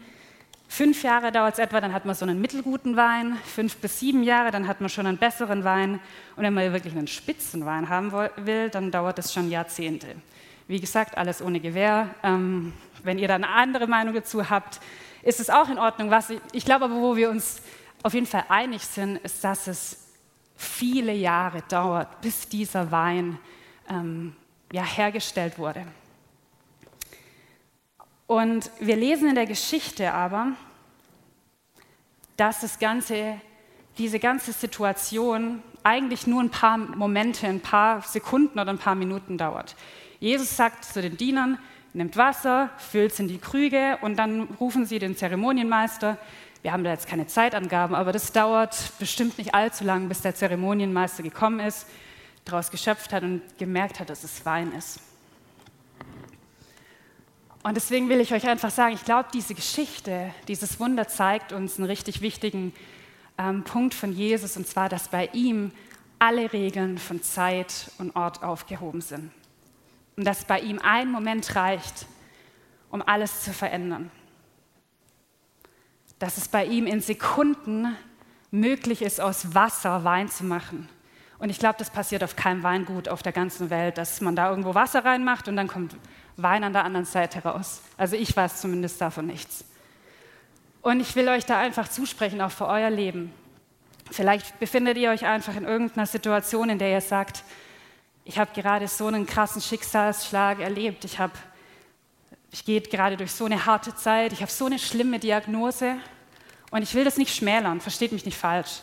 Fünf 0.73 1.03
Jahre 1.03 1.33
dauert 1.33 1.55
es 1.55 1.59
etwa, 1.59 1.81
dann 1.81 1.93
hat 1.93 2.05
man 2.05 2.15
so 2.15 2.25
einen 2.25 2.41
mittelguten 2.41 2.97
Wein. 2.97 3.37
Fünf 3.45 3.79
bis 3.79 3.99
sieben 3.99 4.23
Jahre, 4.23 4.53
dann 4.53 4.69
hat 4.69 4.81
man 4.81 4.89
schon 4.89 5.05
einen 5.05 5.19
besseren 5.19 5.65
Wein. 5.65 5.99
Und 6.37 6.45
wenn 6.45 6.55
man 6.55 6.73
wirklich 6.73 6.95
einen 6.95 7.09
Spitzenwein 7.09 7.89
haben 7.89 8.13
will, 8.13 8.71
dann 8.71 8.93
dauert 8.93 9.19
es 9.19 9.33
schon 9.33 9.51
Jahrzehnte. 9.51 10.07
Wie 10.69 10.79
gesagt, 10.79 11.19
alles 11.19 11.43
ohne 11.43 11.59
Gewehr. 11.59 12.15
Ähm, 12.23 12.73
wenn 13.03 13.19
ihr 13.19 13.27
da 13.27 13.35
eine 13.35 13.49
andere 13.49 13.89
Meinung 13.89 14.15
dazu 14.15 14.49
habt, 14.49 14.79
ist 15.25 15.41
es 15.41 15.51
auch 15.51 15.69
in 15.69 15.79
Ordnung. 15.79 16.09
Was 16.13 16.31
ich, 16.31 16.41
ich 16.53 16.65
glaube 16.65 16.85
aber, 16.85 16.95
wo 16.95 17.17
wir 17.17 17.31
uns 17.31 17.63
auf 18.05 18.15
jeden 18.15 18.27
Fall 18.27 18.45
einig 18.49 18.83
sind, 18.87 19.17
ist, 19.17 19.43
dass 19.43 19.67
es 19.67 20.07
viele 20.57 21.13
Jahre 21.13 21.63
dauert, 21.69 22.21
bis 22.21 22.49
dieser 22.49 22.93
Wein 22.93 23.41
ähm, 23.89 24.37
ja, 24.71 24.85
hergestellt 24.85 25.59
wurde. 25.59 25.85
Und 28.31 28.71
wir 28.79 28.95
lesen 28.95 29.31
in 29.31 29.35
der 29.35 29.47
Geschichte 29.47 30.13
aber, 30.15 30.53
dass 32.37 32.61
das 32.61 32.79
ganze, 32.79 33.41
diese 33.99 34.21
ganze 34.21 34.53
Situation 34.53 35.65
eigentlich 35.83 36.29
nur 36.29 36.41
ein 36.41 36.49
paar 36.49 36.79
Momente, 36.79 37.49
ein 37.49 37.59
paar 37.59 38.03
Sekunden 38.03 38.61
oder 38.61 38.71
ein 38.71 38.79
paar 38.79 38.95
Minuten 38.95 39.37
dauert. 39.37 39.75
Jesus 40.21 40.57
sagt 40.57 40.85
zu 40.85 41.03
den 41.03 41.17
Dienern, 41.17 41.59
nimmt 41.93 42.17
Wasser, 42.17 42.71
füllt 42.79 43.11
es 43.11 43.19
in 43.19 43.27
die 43.27 43.39
Krüge 43.39 43.99
und 44.01 44.15
dann 44.15 44.43
rufen 44.61 44.87
sie 44.87 45.01
den 45.01 45.17
Zeremonienmeister. 45.17 46.17
Wir 46.63 46.73
haben 46.73 46.85
da 46.85 46.91
jetzt 46.91 47.09
keine 47.09 47.27
Zeitangaben, 47.27 47.97
aber 47.97 48.13
das 48.13 48.31
dauert 48.31 48.93
bestimmt 49.01 49.39
nicht 49.39 49.57
allzu 49.57 49.83
lang, 49.83 50.09
bis 50.09 50.21
der 50.21 50.37
Zeremonienmeister 50.37 51.25
gekommen 51.25 51.59
ist, 51.59 51.85
daraus 52.45 52.71
geschöpft 52.71 53.13
hat 53.13 53.25
und 53.25 53.43
gemerkt 53.59 53.99
hat, 53.99 54.09
dass 54.09 54.23
es 54.23 54.47
Wein 54.47 54.71
ist. 54.71 55.01
Und 57.63 57.75
deswegen 57.75 58.09
will 58.09 58.21
ich 58.21 58.33
euch 58.33 58.49
einfach 58.49 58.71
sagen, 58.71 58.95
ich 58.95 59.05
glaube, 59.05 59.29
diese 59.35 59.55
Geschichte, 59.55 60.33
dieses 60.49 60.81
Wunder 60.81 61.09
zeigt 61.09 61.53
uns 61.53 61.77
einen 61.77 61.87
richtig 61.87 62.23
wichtigen 62.23 62.73
ähm, 63.37 63.65
Punkt 63.65 63.93
von 63.93 64.13
Jesus, 64.13 64.57
und 64.57 64.67
zwar, 64.67 64.89
dass 64.89 65.09
bei 65.09 65.29
ihm 65.35 65.71
alle 66.19 66.53
Regeln 66.53 66.97
von 66.99 67.23
Zeit 67.23 67.91
und 67.99 68.17
Ort 68.17 68.43
aufgehoben 68.43 69.03
sind. 69.03 69.31
Und 70.17 70.25
dass 70.25 70.45
bei 70.45 70.61
ihm 70.61 70.79
ein 70.79 71.11
Moment 71.11 71.55
reicht, 71.55 72.07
um 72.91 73.03
alles 73.03 73.43
zu 73.43 73.53
verändern. 73.53 74.11
Dass 76.19 76.39
es 76.39 76.49
bei 76.49 76.65
ihm 76.65 76.87
in 76.87 77.01
Sekunden 77.01 77.97
möglich 78.51 79.03
ist, 79.03 79.21
aus 79.21 79.55
Wasser 79.55 80.05
Wein 80.05 80.29
zu 80.29 80.45
machen. 80.45 80.89
Und 81.41 81.49
ich 81.49 81.59
glaube, 81.59 81.77
das 81.79 81.89
passiert 81.89 82.23
auf 82.23 82.37
keinem 82.37 82.63
Weingut 82.63 83.09
auf 83.09 83.23
der 83.23 83.33
ganzen 83.33 83.71
Welt, 83.71 83.97
dass 83.97 84.21
man 84.21 84.37
da 84.37 84.51
irgendwo 84.51 84.75
Wasser 84.75 85.05
reinmacht 85.05 85.49
und 85.49 85.57
dann 85.57 85.69
kommt 85.69 85.97
Wein 86.37 86.63
an 86.65 86.75
der 86.75 86.85
anderen 86.85 87.07
Seite 87.07 87.43
raus. 87.43 87.81
Also 87.97 88.15
ich 88.15 88.37
weiß 88.37 88.61
zumindest 88.61 89.01
davon 89.01 89.27
nichts. 89.27 89.65
Und 90.83 91.01
ich 91.01 91.17
will 91.17 91.29
euch 91.29 91.47
da 91.47 91.59
einfach 91.59 91.89
zusprechen, 91.89 92.43
auch 92.43 92.51
für 92.51 92.67
euer 92.67 92.91
Leben. 92.91 93.33
Vielleicht 94.11 94.59
befindet 94.59 94.99
ihr 94.99 95.11
euch 95.11 95.25
einfach 95.25 95.57
in 95.57 95.65
irgendeiner 95.65 96.07
Situation, 96.07 96.69
in 96.69 96.79
der 96.79 96.91
ihr 96.91 97.01
sagt, 97.01 97.43
ich 98.25 98.39
habe 98.39 98.51
gerade 98.55 98.87
so 98.87 99.07
einen 99.07 99.27
krassen 99.27 99.63
Schicksalsschlag 99.63 100.61
erlebt. 100.61 101.07
Ich, 101.07 101.19
ich 102.51 102.65
gehe 102.67 102.83
gerade 102.83 103.17
durch 103.17 103.33
so 103.33 103.47
eine 103.47 103.65
harte 103.65 103.95
Zeit. 103.95 104.35
Ich 104.35 104.43
habe 104.43 104.51
so 104.51 104.67
eine 104.67 104.79
schlimme 104.79 105.19
Diagnose. 105.19 105.97
Und 106.71 106.83
ich 106.83 106.95
will 106.95 107.05
das 107.05 107.17
nicht 107.17 107.35
schmälern, 107.35 107.81
versteht 107.81 108.13
mich 108.13 108.27
nicht 108.27 108.37
falsch. 108.37 108.81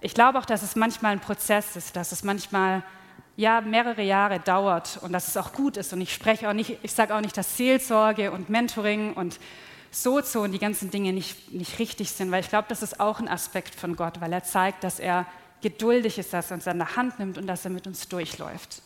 Ich 0.00 0.14
glaube 0.14 0.38
auch, 0.38 0.44
dass 0.44 0.62
es 0.62 0.76
manchmal 0.76 1.12
ein 1.12 1.20
Prozess 1.20 1.74
ist, 1.74 1.96
dass 1.96 2.12
es 2.12 2.22
manchmal 2.22 2.84
ja, 3.36 3.60
mehrere 3.60 4.02
Jahre 4.02 4.40
dauert 4.40 4.98
und 5.02 5.12
dass 5.12 5.28
es 5.28 5.36
auch 5.36 5.52
gut 5.52 5.76
ist. 5.76 5.92
Und 5.92 6.00
ich 6.00 6.12
spreche 6.12 6.48
auch 6.48 6.52
nicht, 6.52 6.78
ich 6.82 6.92
sage 6.92 7.14
auch 7.14 7.20
nicht, 7.20 7.36
dass 7.36 7.56
Seelsorge 7.56 8.30
und 8.32 8.48
Mentoring 8.48 9.14
und 9.14 9.38
Sozo 9.90 10.42
und 10.42 10.52
die 10.52 10.58
ganzen 10.58 10.90
Dinge 10.90 11.12
nicht, 11.12 11.52
nicht 11.52 11.78
richtig 11.78 12.10
sind, 12.10 12.30
weil 12.30 12.40
ich 12.40 12.48
glaube, 12.48 12.66
das 12.68 12.82
ist 12.82 13.00
auch 13.00 13.20
ein 13.20 13.28
Aspekt 13.28 13.74
von 13.74 13.96
Gott, 13.96 14.20
weil 14.20 14.32
er 14.32 14.44
zeigt, 14.44 14.84
dass 14.84 15.00
er 15.00 15.26
geduldig 15.62 16.18
ist, 16.18 16.32
dass 16.32 16.50
er 16.50 16.56
uns 16.56 16.68
an 16.68 16.78
der 16.78 16.96
Hand 16.96 17.18
nimmt 17.18 17.38
und 17.38 17.46
dass 17.46 17.64
er 17.64 17.70
mit 17.70 17.86
uns 17.86 18.08
durchläuft. 18.08 18.82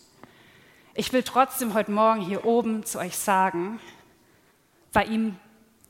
Ich 0.94 1.12
will 1.12 1.22
trotzdem 1.22 1.74
heute 1.74 1.90
Morgen 1.90 2.20
hier 2.20 2.44
oben 2.44 2.84
zu 2.84 2.98
euch 2.98 3.16
sagen, 3.16 3.80
bei 4.92 5.04
ihm 5.04 5.36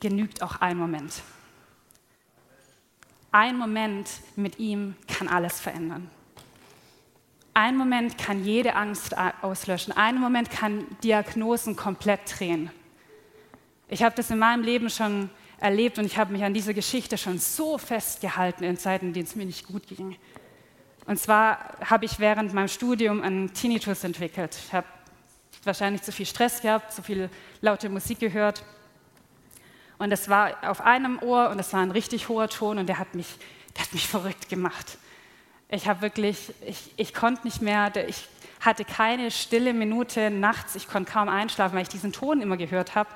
genügt 0.01 0.43
auch 0.43 0.61
ein 0.61 0.77
Moment. 0.77 1.13
Ein 3.33 3.57
Moment 3.57 4.09
mit 4.37 4.59
ihm 4.59 4.95
kann 5.09 5.27
alles 5.27 5.59
verändern. 5.59 6.11
Ein 7.55 7.77
Moment 7.77 8.19
kann 8.19 8.45
jede 8.45 8.75
Angst 8.75 9.17
auslöschen. 9.17 9.95
Ein 9.95 10.21
Moment 10.21 10.51
kann 10.51 10.87
Diagnosen 11.03 11.75
komplett 11.75 12.21
drehen. 12.39 12.71
Ich 13.89 14.03
habe 14.03 14.15
das 14.15 14.31
in 14.31 14.39
meinem 14.39 14.63
Leben 14.63 14.91
schon 14.91 15.31
erlebt 15.59 15.99
und 15.99 16.05
ich 16.05 16.19
habe 16.19 16.33
mich 16.33 16.45
an 16.45 16.53
dieser 16.53 16.75
Geschichte 16.75 17.17
schon 17.17 17.39
so 17.39 17.79
festgehalten 17.79 18.65
in 18.65 18.77
Zeiten, 18.77 19.09
in 19.09 19.13
denen 19.15 19.27
es 19.27 19.35
mir 19.35 19.47
nicht 19.47 19.67
gut 19.67 19.87
ging. 19.87 20.17
Und 21.07 21.19
zwar 21.19 21.77
habe 21.85 22.05
ich 22.05 22.19
während 22.19 22.53
meinem 22.53 22.69
Studium 22.69 23.23
einen 23.23 23.53
Tinnitus 23.55 24.05
entwickelt. 24.05 24.59
Ich 24.67 24.73
habe 24.73 24.87
wahrscheinlich 25.65 26.03
zu 26.03 26.13
viel 26.13 26.27
Stress 26.27 26.61
gehabt, 26.61 26.93
zu 26.93 27.03
viel 27.03 27.31
laute 27.61 27.89
Musik 27.89 28.19
gehört. 28.19 28.63
Und 30.03 30.11
das 30.11 30.29
war 30.29 30.69
auf 30.69 30.81
einem 30.81 31.21
Ohr 31.21 31.51
und 31.51 31.59
das 31.59 31.73
war 31.73 31.81
ein 31.81 31.93
richtig 31.93 32.29
hoher 32.29 32.49
Ton 32.49 32.79
und 32.79 32.89
der 32.89 32.99
hat 32.99 33.15
mich, 33.15 33.37
der 33.77 33.85
hat 33.85 33.93
mich 33.93 34.09
verrückt 34.09 34.49
gemacht. 34.49 34.99
Ich 35.69 35.87
habe 35.87 36.03
wirklich, 36.03 36.53
ich, 36.67 36.93
ich 36.97 37.15
konnte 37.15 37.45
nicht 37.45 37.63
mehr, 37.63 37.93
ich 38.09 38.27
hatte 38.59 38.85
keine 38.85 39.31
stille 39.31 39.73
Minute 39.73 40.33
nachts, 40.33 40.75
ich 40.75 40.89
konnte 40.89 41.13
kaum 41.13 41.29
einschlafen, 41.29 41.77
weil 41.77 41.83
ich 41.83 41.89
diesen 41.89 42.13
Ton 42.13 42.43
immer 42.43 42.57
gehört 42.57 42.97
habe. 42.97 43.11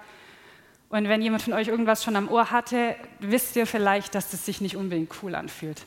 Und 0.89 1.09
wenn 1.09 1.23
jemand 1.23 1.43
von 1.43 1.55
euch 1.55 1.67
irgendwas 1.67 2.05
schon 2.05 2.15
am 2.15 2.29
Ohr 2.29 2.53
hatte, 2.53 2.95
wisst 3.19 3.57
ihr 3.57 3.67
vielleicht, 3.67 4.15
dass 4.15 4.31
das 4.31 4.47
sich 4.47 4.61
nicht 4.61 4.77
unbedingt 4.77 5.13
cool 5.25 5.35
anfühlt. 5.35 5.85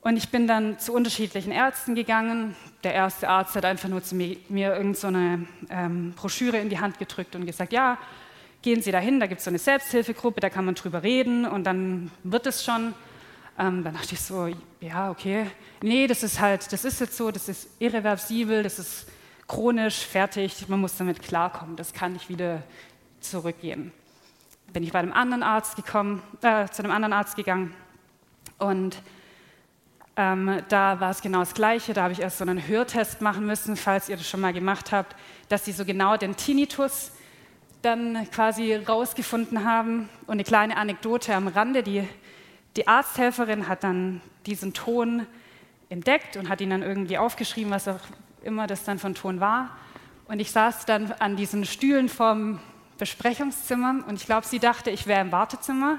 Und 0.00 0.16
ich 0.16 0.28
bin 0.28 0.46
dann 0.46 0.78
zu 0.78 0.92
unterschiedlichen 0.92 1.50
Ärzten 1.50 1.96
gegangen. 1.96 2.54
Der 2.84 2.94
erste 2.94 3.28
Arzt 3.28 3.56
hat 3.56 3.64
einfach 3.64 3.88
nur 3.88 4.04
zu 4.04 4.14
mir, 4.14 4.36
mir 4.48 4.76
irgendeine 4.76 5.44
so 5.68 5.74
ähm, 5.74 6.12
Broschüre 6.12 6.58
in 6.58 6.68
die 6.68 6.78
Hand 6.78 7.00
gedrückt 7.00 7.34
und 7.34 7.46
gesagt, 7.46 7.72
ja, 7.72 7.98
gehen 8.62 8.82
Sie 8.82 8.90
dahin, 8.90 9.20
da 9.20 9.26
gibt 9.26 9.38
es 9.38 9.44
so 9.44 9.50
eine 9.50 9.58
Selbsthilfegruppe, 9.58 10.40
da 10.40 10.50
kann 10.50 10.64
man 10.64 10.74
drüber 10.74 11.02
reden 11.02 11.46
und 11.46 11.64
dann 11.64 12.10
wird 12.24 12.46
es 12.46 12.64
schon. 12.64 12.94
Ähm, 13.58 13.82
dann 13.82 13.94
dachte 13.94 14.14
ich 14.14 14.20
so, 14.20 14.48
ja, 14.80 15.10
okay, 15.10 15.46
nee, 15.82 16.06
das 16.06 16.22
ist 16.22 16.40
halt, 16.40 16.72
das 16.72 16.84
ist 16.84 17.00
jetzt 17.00 17.16
so, 17.16 17.30
das 17.30 17.48
ist 17.48 17.68
irreversibel, 17.80 18.62
das 18.62 18.78
ist 18.78 19.06
chronisch, 19.48 19.96
fertig, 20.06 20.68
man 20.68 20.80
muss 20.80 20.96
damit 20.96 21.22
klarkommen, 21.22 21.74
das 21.74 21.92
kann 21.92 22.12
nicht 22.12 22.28
wieder 22.28 22.62
zurückgehen. 23.20 23.92
Bin 24.72 24.82
ich 24.82 24.92
bei 24.92 25.00
einem 25.00 25.12
anderen 25.12 25.42
Arzt 25.42 25.74
gekommen, 25.74 26.22
äh, 26.42 26.68
zu 26.68 26.82
einem 26.82 26.92
anderen 26.92 27.12
Arzt 27.12 27.34
gegangen 27.34 27.74
und 28.58 28.98
ähm, 30.16 30.62
da 30.68 31.00
war 31.00 31.10
es 31.10 31.22
genau 31.22 31.38
das 31.38 31.54
Gleiche. 31.54 31.94
Da 31.94 32.02
habe 32.02 32.12
ich 32.12 32.20
erst 32.20 32.38
so 32.38 32.44
einen 32.44 32.66
Hörtest 32.66 33.20
machen 33.20 33.46
müssen, 33.46 33.76
falls 33.76 34.08
ihr 34.08 34.16
das 34.16 34.28
schon 34.28 34.40
mal 34.40 34.52
gemacht 34.52 34.90
habt, 34.90 35.14
dass 35.48 35.64
sie 35.64 35.72
so 35.72 35.84
genau 35.84 36.16
den 36.16 36.36
Tinnitus 36.36 37.12
dann 37.82 38.28
quasi 38.30 38.74
rausgefunden 38.74 39.64
haben. 39.64 40.08
Und 40.26 40.32
eine 40.32 40.44
kleine 40.44 40.76
Anekdote 40.76 41.34
am 41.34 41.48
Rande: 41.48 41.82
Die 41.82 42.06
die 42.78 42.86
Arzthelferin 42.86 43.66
hat 43.66 43.82
dann 43.82 44.20
diesen 44.46 44.72
Ton 44.72 45.26
entdeckt 45.88 46.36
und 46.36 46.48
hat 46.48 46.60
ihn 46.60 46.70
dann 46.70 46.82
irgendwie 46.82 47.18
aufgeschrieben, 47.18 47.72
was 47.72 47.88
auch 47.88 47.98
immer 48.42 48.68
das 48.68 48.84
dann 48.84 49.00
von 49.00 49.16
Ton 49.16 49.40
war. 49.40 49.76
Und 50.26 50.38
ich 50.38 50.52
saß 50.52 50.86
dann 50.86 51.10
an 51.12 51.34
diesen 51.34 51.64
Stühlen 51.64 52.08
vom 52.08 52.60
Besprechungszimmer 52.98 54.04
und 54.06 54.14
ich 54.14 54.26
glaube, 54.26 54.46
sie 54.46 54.60
dachte, 54.60 54.90
ich 54.90 55.08
wäre 55.08 55.22
im 55.22 55.32
Wartezimmer. 55.32 55.98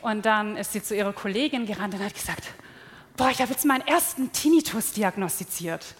Und 0.00 0.24
dann 0.24 0.56
ist 0.56 0.72
sie 0.72 0.82
zu 0.82 0.96
ihrer 0.96 1.12
Kollegin 1.12 1.66
gerannt 1.66 1.92
und 1.92 2.02
hat 2.02 2.14
gesagt, 2.14 2.44
boah, 3.18 3.28
ich 3.28 3.42
habe 3.42 3.50
jetzt 3.50 3.66
meinen 3.66 3.86
ersten 3.86 4.32
Tinnitus 4.32 4.92
diagnostiziert. 4.92 5.94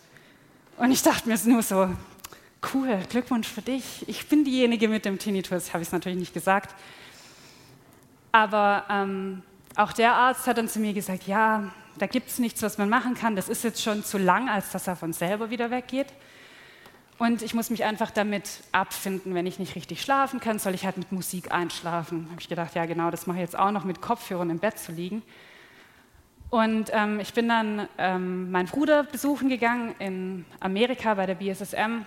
Und 0.78 0.92
ich 0.92 1.02
dachte 1.02 1.28
mir 1.28 1.36
nur 1.44 1.62
so, 1.62 1.90
cool, 2.74 2.98
Glückwunsch 3.08 3.48
für 3.48 3.62
dich. 3.62 4.08
Ich 4.08 4.28
bin 4.28 4.44
diejenige 4.44 4.88
mit 4.88 5.04
dem 5.04 5.18
Tinnitus, 5.18 5.72
habe 5.72 5.82
ich 5.82 5.88
es 5.88 5.92
natürlich 5.92 6.18
nicht 6.18 6.34
gesagt. 6.34 6.74
Aber 8.32 8.84
ähm, 8.88 9.42
auch 9.76 9.92
der 9.92 10.14
Arzt 10.14 10.46
hat 10.46 10.58
dann 10.58 10.68
zu 10.68 10.78
mir 10.78 10.92
gesagt, 10.92 11.26
ja, 11.26 11.70
da 11.98 12.06
gibt 12.06 12.28
es 12.28 12.38
nichts, 12.38 12.62
was 12.62 12.78
man 12.78 12.88
machen 12.88 13.14
kann, 13.14 13.36
das 13.36 13.48
ist 13.48 13.64
jetzt 13.64 13.82
schon 13.82 14.04
zu 14.04 14.18
lang, 14.18 14.48
als 14.48 14.70
dass 14.70 14.86
er 14.86 14.96
von 14.96 15.12
selber 15.12 15.50
wieder 15.50 15.70
weggeht. 15.70 16.06
Und 17.18 17.42
ich 17.42 17.52
muss 17.52 17.68
mich 17.68 17.84
einfach 17.84 18.10
damit 18.10 18.48
abfinden, 18.72 19.34
wenn 19.34 19.46
ich 19.46 19.58
nicht 19.58 19.74
richtig 19.74 20.00
schlafen 20.00 20.40
kann, 20.40 20.58
soll 20.58 20.74
ich 20.74 20.86
halt 20.86 20.96
mit 20.96 21.12
Musik 21.12 21.52
einschlafen. 21.52 22.28
Habe 22.30 22.40
ich 22.40 22.48
gedacht, 22.48 22.74
ja 22.74 22.86
genau, 22.86 23.10
das 23.10 23.26
mache 23.26 23.36
ich 23.38 23.42
jetzt 23.42 23.58
auch 23.58 23.72
noch 23.72 23.84
mit 23.84 24.00
Kopfhörern 24.00 24.48
im 24.48 24.58
Bett 24.58 24.78
zu 24.78 24.92
liegen. 24.92 25.22
Und 26.48 26.90
ähm, 26.92 27.20
ich 27.20 27.34
bin 27.34 27.46
dann 27.46 27.86
ähm, 27.98 28.50
meinen 28.50 28.68
Bruder 28.68 29.04
besuchen 29.04 29.50
gegangen 29.50 29.94
in 29.98 30.46
Amerika 30.60 31.12
bei 31.12 31.26
der 31.26 31.34
BSSM. 31.34 32.06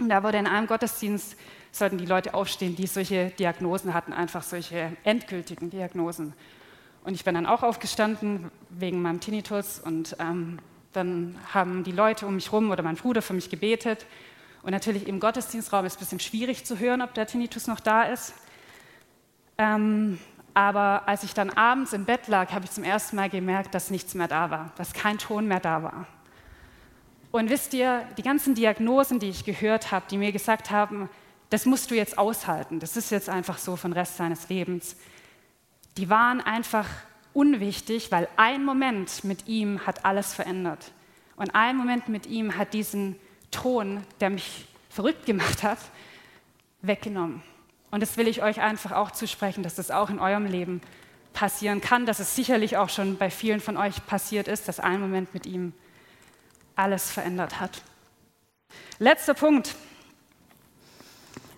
Und 0.00 0.08
da 0.08 0.22
wurde 0.22 0.38
in 0.38 0.46
einem 0.46 0.66
Gottesdienst, 0.66 1.36
sollten 1.72 1.98
die 1.98 2.06
Leute 2.06 2.34
aufstehen, 2.34 2.76
die 2.76 2.86
solche 2.86 3.30
Diagnosen 3.30 3.94
hatten, 3.94 4.12
einfach 4.12 4.42
solche 4.42 4.96
endgültigen 5.04 5.70
Diagnosen. 5.70 6.34
Und 7.04 7.14
ich 7.14 7.24
bin 7.24 7.34
dann 7.34 7.46
auch 7.46 7.62
aufgestanden 7.62 8.50
wegen 8.70 9.02
meinem 9.02 9.20
Tinnitus 9.20 9.78
und 9.78 10.16
ähm, 10.18 10.58
dann 10.92 11.36
haben 11.52 11.84
die 11.84 11.92
Leute 11.92 12.26
um 12.26 12.34
mich 12.34 12.46
herum 12.46 12.70
oder 12.70 12.82
mein 12.82 12.96
Bruder 12.96 13.22
für 13.22 13.34
mich 13.34 13.50
gebetet. 13.50 14.06
Und 14.62 14.72
natürlich 14.72 15.06
im 15.06 15.20
Gottesdienstraum 15.20 15.84
ist 15.84 15.94
es 15.94 15.98
ein 15.98 16.00
bisschen 16.00 16.20
schwierig 16.20 16.64
zu 16.64 16.78
hören, 16.78 17.02
ob 17.02 17.14
der 17.14 17.26
Tinnitus 17.26 17.66
noch 17.66 17.80
da 17.80 18.04
ist. 18.04 18.34
Ähm, 19.56 20.18
aber 20.54 21.06
als 21.06 21.22
ich 21.22 21.34
dann 21.34 21.50
abends 21.50 21.92
im 21.92 22.04
Bett 22.04 22.26
lag, 22.26 22.52
habe 22.52 22.64
ich 22.64 22.70
zum 22.70 22.84
ersten 22.84 23.16
Mal 23.16 23.30
gemerkt, 23.30 23.74
dass 23.74 23.90
nichts 23.90 24.14
mehr 24.14 24.28
da 24.28 24.50
war, 24.50 24.72
dass 24.76 24.92
kein 24.92 25.18
Ton 25.18 25.46
mehr 25.46 25.60
da 25.60 25.82
war. 25.82 26.06
Und 27.38 27.50
wisst 27.50 27.72
ihr, 27.72 28.04
die 28.16 28.22
ganzen 28.22 28.56
Diagnosen, 28.56 29.20
die 29.20 29.28
ich 29.28 29.44
gehört 29.44 29.92
habe, 29.92 30.06
die 30.10 30.16
mir 30.16 30.32
gesagt 30.32 30.72
haben, 30.72 31.08
das 31.50 31.66
musst 31.66 31.88
du 31.88 31.94
jetzt 31.94 32.18
aushalten, 32.18 32.80
das 32.80 32.96
ist 32.96 33.10
jetzt 33.10 33.28
einfach 33.28 33.58
so 33.58 33.76
für 33.76 33.86
den 33.86 33.92
Rest 33.92 34.16
seines 34.16 34.48
Lebens, 34.48 34.96
die 35.96 36.10
waren 36.10 36.40
einfach 36.40 36.88
unwichtig, 37.34 38.10
weil 38.10 38.26
ein 38.36 38.64
Moment 38.64 39.22
mit 39.22 39.46
ihm 39.46 39.86
hat 39.86 40.04
alles 40.04 40.34
verändert. 40.34 40.90
Und 41.36 41.54
ein 41.54 41.76
Moment 41.76 42.08
mit 42.08 42.26
ihm 42.26 42.58
hat 42.58 42.74
diesen 42.74 43.14
Ton, 43.52 44.02
der 44.18 44.30
mich 44.30 44.66
verrückt 44.90 45.24
gemacht 45.24 45.62
hat, 45.62 45.78
weggenommen. 46.82 47.40
Und 47.92 48.02
das 48.02 48.16
will 48.16 48.26
ich 48.26 48.42
euch 48.42 48.60
einfach 48.60 48.90
auch 48.90 49.12
zusprechen, 49.12 49.62
dass 49.62 49.76
das 49.76 49.92
auch 49.92 50.10
in 50.10 50.18
eurem 50.18 50.46
Leben 50.46 50.80
passieren 51.34 51.80
kann, 51.80 52.04
dass 52.04 52.18
es 52.18 52.34
sicherlich 52.34 52.76
auch 52.76 52.88
schon 52.88 53.16
bei 53.16 53.30
vielen 53.30 53.60
von 53.60 53.76
euch 53.76 54.04
passiert 54.06 54.48
ist, 54.48 54.66
dass 54.66 54.80
ein 54.80 55.00
Moment 55.00 55.34
mit 55.34 55.46
ihm 55.46 55.72
alles 56.78 57.10
verändert 57.10 57.60
hat. 57.60 57.82
Letzter 58.98 59.34
Punkt. 59.34 59.74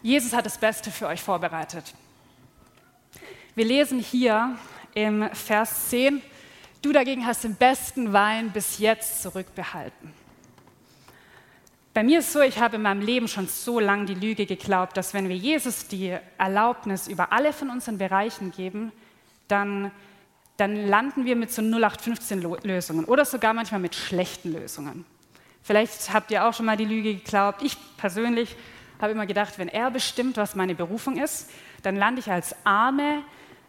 Jesus 0.02 0.32
hat 0.32 0.46
das 0.46 0.58
Beste 0.58 0.90
für 0.90 1.06
euch 1.06 1.20
vorbereitet. 1.20 1.94
Wir 3.54 3.64
lesen 3.64 3.98
hier 3.98 4.56
im 4.94 5.28
Vers 5.34 5.90
10, 5.90 6.22
du 6.82 6.92
dagegen 6.92 7.26
hast 7.26 7.44
den 7.44 7.54
besten 7.54 8.12
Wein 8.12 8.50
bis 8.50 8.78
jetzt 8.78 9.22
zurückbehalten. 9.22 10.14
Bei 11.92 12.04
mir 12.04 12.20
ist 12.20 12.32
so, 12.32 12.40
ich 12.40 12.58
habe 12.58 12.76
in 12.76 12.82
meinem 12.82 13.02
Leben 13.02 13.26
schon 13.26 13.48
so 13.48 13.80
lange 13.80 14.06
die 14.06 14.14
Lüge 14.14 14.46
geglaubt, 14.46 14.96
dass 14.96 15.12
wenn 15.12 15.28
wir 15.28 15.36
Jesus 15.36 15.88
die 15.88 16.16
Erlaubnis 16.38 17.08
über 17.08 17.32
alle 17.32 17.52
von 17.52 17.68
unseren 17.68 17.98
Bereichen 17.98 18.52
geben, 18.52 18.92
dann, 19.48 19.90
dann 20.60 20.88
landen 20.88 21.24
wir 21.24 21.36
mit 21.36 21.50
so 21.50 21.62
0815-Lösungen 21.62 23.06
oder 23.06 23.24
sogar 23.24 23.54
manchmal 23.54 23.80
mit 23.80 23.94
schlechten 23.94 24.52
Lösungen. 24.52 25.06
Vielleicht 25.62 26.12
habt 26.12 26.30
ihr 26.30 26.44
auch 26.44 26.52
schon 26.52 26.66
mal 26.66 26.76
die 26.76 26.84
Lüge 26.84 27.14
geglaubt. 27.14 27.62
Ich 27.62 27.76
persönlich 27.96 28.56
habe 29.00 29.12
immer 29.12 29.26
gedacht, 29.26 29.58
wenn 29.58 29.68
er 29.68 29.90
bestimmt, 29.90 30.36
was 30.36 30.54
meine 30.54 30.74
Berufung 30.74 31.16
ist, 31.16 31.50
dann 31.82 31.96
lande 31.96 32.20
ich 32.20 32.30
als 32.30 32.54
arme 32.64 33.22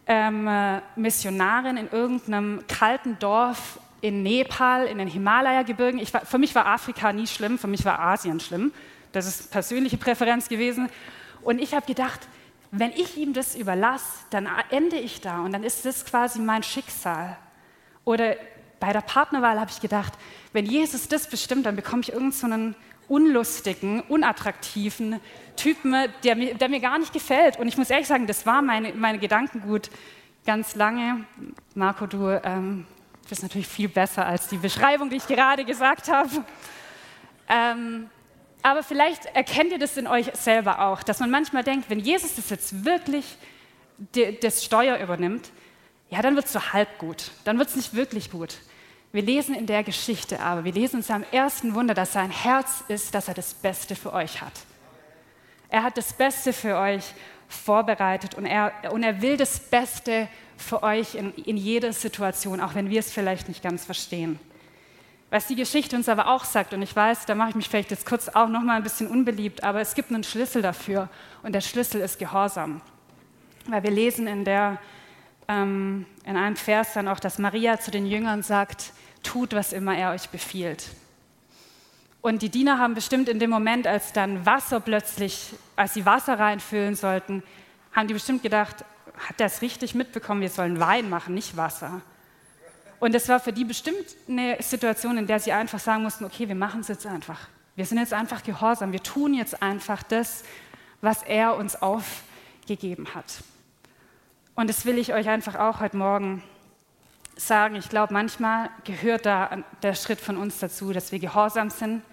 ähm, 0.06 0.50
Missionarin 0.96 1.78
in 1.78 1.88
irgendeinem 1.90 2.64
kalten 2.68 3.18
Dorf 3.18 3.80
in 4.02 4.22
Nepal, 4.22 4.86
in 4.86 4.98
den 4.98 5.08
Himalaya-Gebirgen. 5.08 6.04
für 6.04 6.38
mich 6.38 6.54
war 6.54 6.66
Afrika 6.66 7.12
nie 7.12 7.26
schlimm, 7.26 7.58
für 7.58 7.68
mich 7.68 7.84
war 7.84 8.00
Asien 8.00 8.40
schlimm. 8.40 8.72
Das 9.12 9.26
ist 9.26 9.50
persönliche 9.50 9.96
Präferenz 9.96 10.48
gewesen. 10.48 10.90
Und 11.42 11.60
ich 11.60 11.72
habe 11.72 11.86
gedacht, 11.86 12.20
wenn 12.72 12.90
ich 12.90 13.16
ihm 13.16 13.34
das 13.34 13.54
überlasse, 13.54 14.24
dann 14.30 14.48
ende 14.70 14.96
ich 14.96 15.20
da 15.20 15.40
und 15.40 15.52
dann 15.52 15.62
ist 15.62 15.84
das 15.84 16.04
quasi 16.04 16.40
mein 16.40 16.62
Schicksal. 16.62 17.36
Oder 18.04 18.34
bei 18.80 18.92
der 18.92 19.02
Partnerwahl 19.02 19.60
habe 19.60 19.70
ich 19.70 19.80
gedacht, 19.80 20.14
wenn 20.52 20.66
Jesus 20.66 21.06
das 21.06 21.28
bestimmt, 21.28 21.66
dann 21.66 21.76
bekomme 21.76 22.02
ich 22.02 22.12
irgendeinen 22.12 22.72
so 22.72 23.14
unlustigen, 23.14 24.00
unattraktiven 24.00 25.20
Typen, 25.54 25.94
der 26.24 26.34
mir, 26.34 26.54
der 26.54 26.68
mir, 26.70 26.80
gar 26.80 26.98
nicht 26.98 27.12
gefällt. 27.12 27.58
Und 27.58 27.68
ich 27.68 27.76
muss 27.76 27.90
ehrlich 27.90 28.08
sagen, 28.08 28.26
das 28.26 28.46
war 28.46 28.62
meine, 28.62 28.94
meine 28.94 29.18
Gedankengut 29.18 29.90
ganz 30.46 30.74
lange. 30.74 31.26
Marco, 31.74 32.06
du 32.06 32.40
ähm, 32.42 32.86
das 33.24 33.38
ist 33.38 33.42
natürlich 33.42 33.68
viel 33.68 33.88
besser 33.88 34.26
als 34.26 34.48
die 34.48 34.56
Beschreibung, 34.56 35.10
die 35.10 35.16
ich 35.16 35.26
gerade 35.26 35.64
gesagt 35.64 36.10
habe. 36.10 36.28
Ähm, 37.48 38.10
aber 38.62 38.82
vielleicht 38.82 39.26
erkennt 39.26 39.72
ihr 39.72 39.78
das 39.78 39.96
in 39.96 40.06
euch 40.06 40.30
selber 40.34 40.80
auch, 40.80 41.02
dass 41.02 41.20
man 41.20 41.30
manchmal 41.30 41.64
denkt, 41.64 41.90
wenn 41.90 41.98
Jesus 41.98 42.36
das 42.36 42.50
jetzt 42.50 42.84
wirklich 42.84 43.36
das 44.40 44.64
Steuer 44.64 44.98
übernimmt, 44.98 45.50
ja, 46.10 46.22
dann 46.22 46.36
wird 46.36 46.46
es 46.46 46.52
so 46.52 46.72
halb 46.72 46.98
gut, 46.98 47.30
dann 47.44 47.58
wird 47.58 47.68
es 47.68 47.76
nicht 47.76 47.94
wirklich 47.94 48.30
gut. 48.30 48.56
Wir 49.12 49.22
lesen 49.22 49.54
in 49.54 49.66
der 49.66 49.82
Geschichte 49.82 50.40
aber, 50.40 50.64
wir 50.64 50.72
lesen 50.72 50.96
in 50.96 51.02
seinem 51.02 51.24
ersten 51.32 51.74
Wunder, 51.74 51.94
dass 51.94 52.12
sein 52.12 52.30
Herz 52.30 52.84
ist, 52.88 53.14
dass 53.14 53.28
er 53.28 53.34
das 53.34 53.54
Beste 53.54 53.94
für 53.94 54.12
euch 54.12 54.40
hat. 54.40 54.52
Er 55.68 55.82
hat 55.82 55.96
das 55.96 56.12
Beste 56.12 56.52
für 56.52 56.76
euch 56.76 57.04
vorbereitet 57.48 58.34
und 58.34 58.46
er, 58.46 58.72
und 58.92 59.02
er 59.02 59.20
will 59.22 59.36
das 59.36 59.58
Beste 59.58 60.28
für 60.56 60.82
euch 60.82 61.14
in, 61.14 61.34
in 61.34 61.56
jeder 61.56 61.92
Situation, 61.92 62.60
auch 62.60 62.74
wenn 62.74 62.90
wir 62.90 63.00
es 63.00 63.12
vielleicht 63.12 63.48
nicht 63.48 63.62
ganz 63.62 63.84
verstehen. 63.84 64.38
Was 65.32 65.46
die 65.46 65.54
Geschichte 65.54 65.96
uns 65.96 66.10
aber 66.10 66.28
auch 66.28 66.44
sagt, 66.44 66.74
und 66.74 66.82
ich 66.82 66.94
weiß, 66.94 67.24
da 67.24 67.34
mache 67.34 67.48
ich 67.48 67.54
mich 67.54 67.66
vielleicht 67.66 67.90
jetzt 67.90 68.04
kurz 68.04 68.28
auch 68.28 68.48
noch 68.48 68.60
mal 68.60 68.76
ein 68.76 68.82
bisschen 68.82 69.08
unbeliebt, 69.08 69.64
aber 69.64 69.80
es 69.80 69.94
gibt 69.94 70.10
einen 70.10 70.24
Schlüssel 70.24 70.60
dafür 70.60 71.08
und 71.42 71.54
der 71.54 71.62
Schlüssel 71.62 72.02
ist 72.02 72.18
Gehorsam. 72.18 72.82
Weil 73.66 73.82
wir 73.82 73.90
lesen 73.92 74.26
in, 74.26 74.44
der, 74.44 74.76
ähm, 75.48 76.04
in 76.26 76.36
einem 76.36 76.56
Vers 76.56 76.92
dann 76.92 77.08
auch, 77.08 77.18
dass 77.18 77.38
Maria 77.38 77.80
zu 77.80 77.90
den 77.90 78.04
Jüngern 78.04 78.42
sagt, 78.42 78.92
tut, 79.22 79.54
was 79.54 79.72
immer 79.72 79.96
er 79.96 80.10
euch 80.10 80.28
befiehlt. 80.28 80.84
Und 82.20 82.42
die 82.42 82.50
Diener 82.50 82.78
haben 82.78 82.92
bestimmt 82.92 83.30
in 83.30 83.38
dem 83.38 83.48
Moment, 83.48 83.86
als 83.86 84.12
dann 84.12 84.44
Wasser 84.44 84.80
plötzlich, 84.80 85.54
als 85.76 85.94
sie 85.94 86.04
Wasser 86.04 86.38
reinfüllen 86.38 86.94
sollten, 86.94 87.42
haben 87.92 88.06
die 88.06 88.12
bestimmt 88.12 88.42
gedacht, 88.42 88.84
hat 89.16 89.40
er 89.40 89.46
es 89.46 89.62
richtig 89.62 89.94
mitbekommen, 89.94 90.42
wir 90.42 90.50
sollen 90.50 90.78
Wein 90.78 91.08
machen, 91.08 91.32
nicht 91.32 91.56
Wasser. 91.56 92.02
Und 93.02 93.16
es 93.16 93.28
war 93.28 93.40
für 93.40 93.52
die 93.52 93.64
bestimmt 93.64 94.14
eine 94.28 94.62
Situation, 94.62 95.18
in 95.18 95.26
der 95.26 95.40
sie 95.40 95.50
einfach 95.50 95.80
sagen 95.80 96.04
mussten, 96.04 96.24
okay, 96.24 96.46
wir 96.46 96.54
machen 96.54 96.82
es 96.82 96.86
jetzt 96.86 97.04
einfach. 97.04 97.48
Wir 97.74 97.84
sind 97.84 97.98
jetzt 97.98 98.12
einfach 98.12 98.44
gehorsam, 98.44 98.92
wir 98.92 99.02
tun 99.02 99.34
jetzt 99.34 99.60
einfach 99.60 100.04
das, 100.04 100.44
was 101.00 101.24
er 101.24 101.56
uns 101.56 101.74
aufgegeben 101.74 103.12
hat. 103.12 103.42
Und 104.54 104.70
das 104.70 104.86
will 104.86 104.98
ich 104.98 105.12
euch 105.12 105.28
einfach 105.28 105.56
auch 105.56 105.80
heute 105.80 105.96
Morgen 105.96 106.44
sagen. 107.34 107.74
Ich 107.74 107.88
glaube, 107.88 108.12
manchmal 108.12 108.70
gehört 108.84 109.26
da 109.26 109.64
der 109.82 109.96
Schritt 109.96 110.20
von 110.20 110.36
uns 110.36 110.60
dazu, 110.60 110.92
dass 110.92 111.10
wir 111.10 111.18
gehorsam 111.18 111.70
sind 111.70 112.04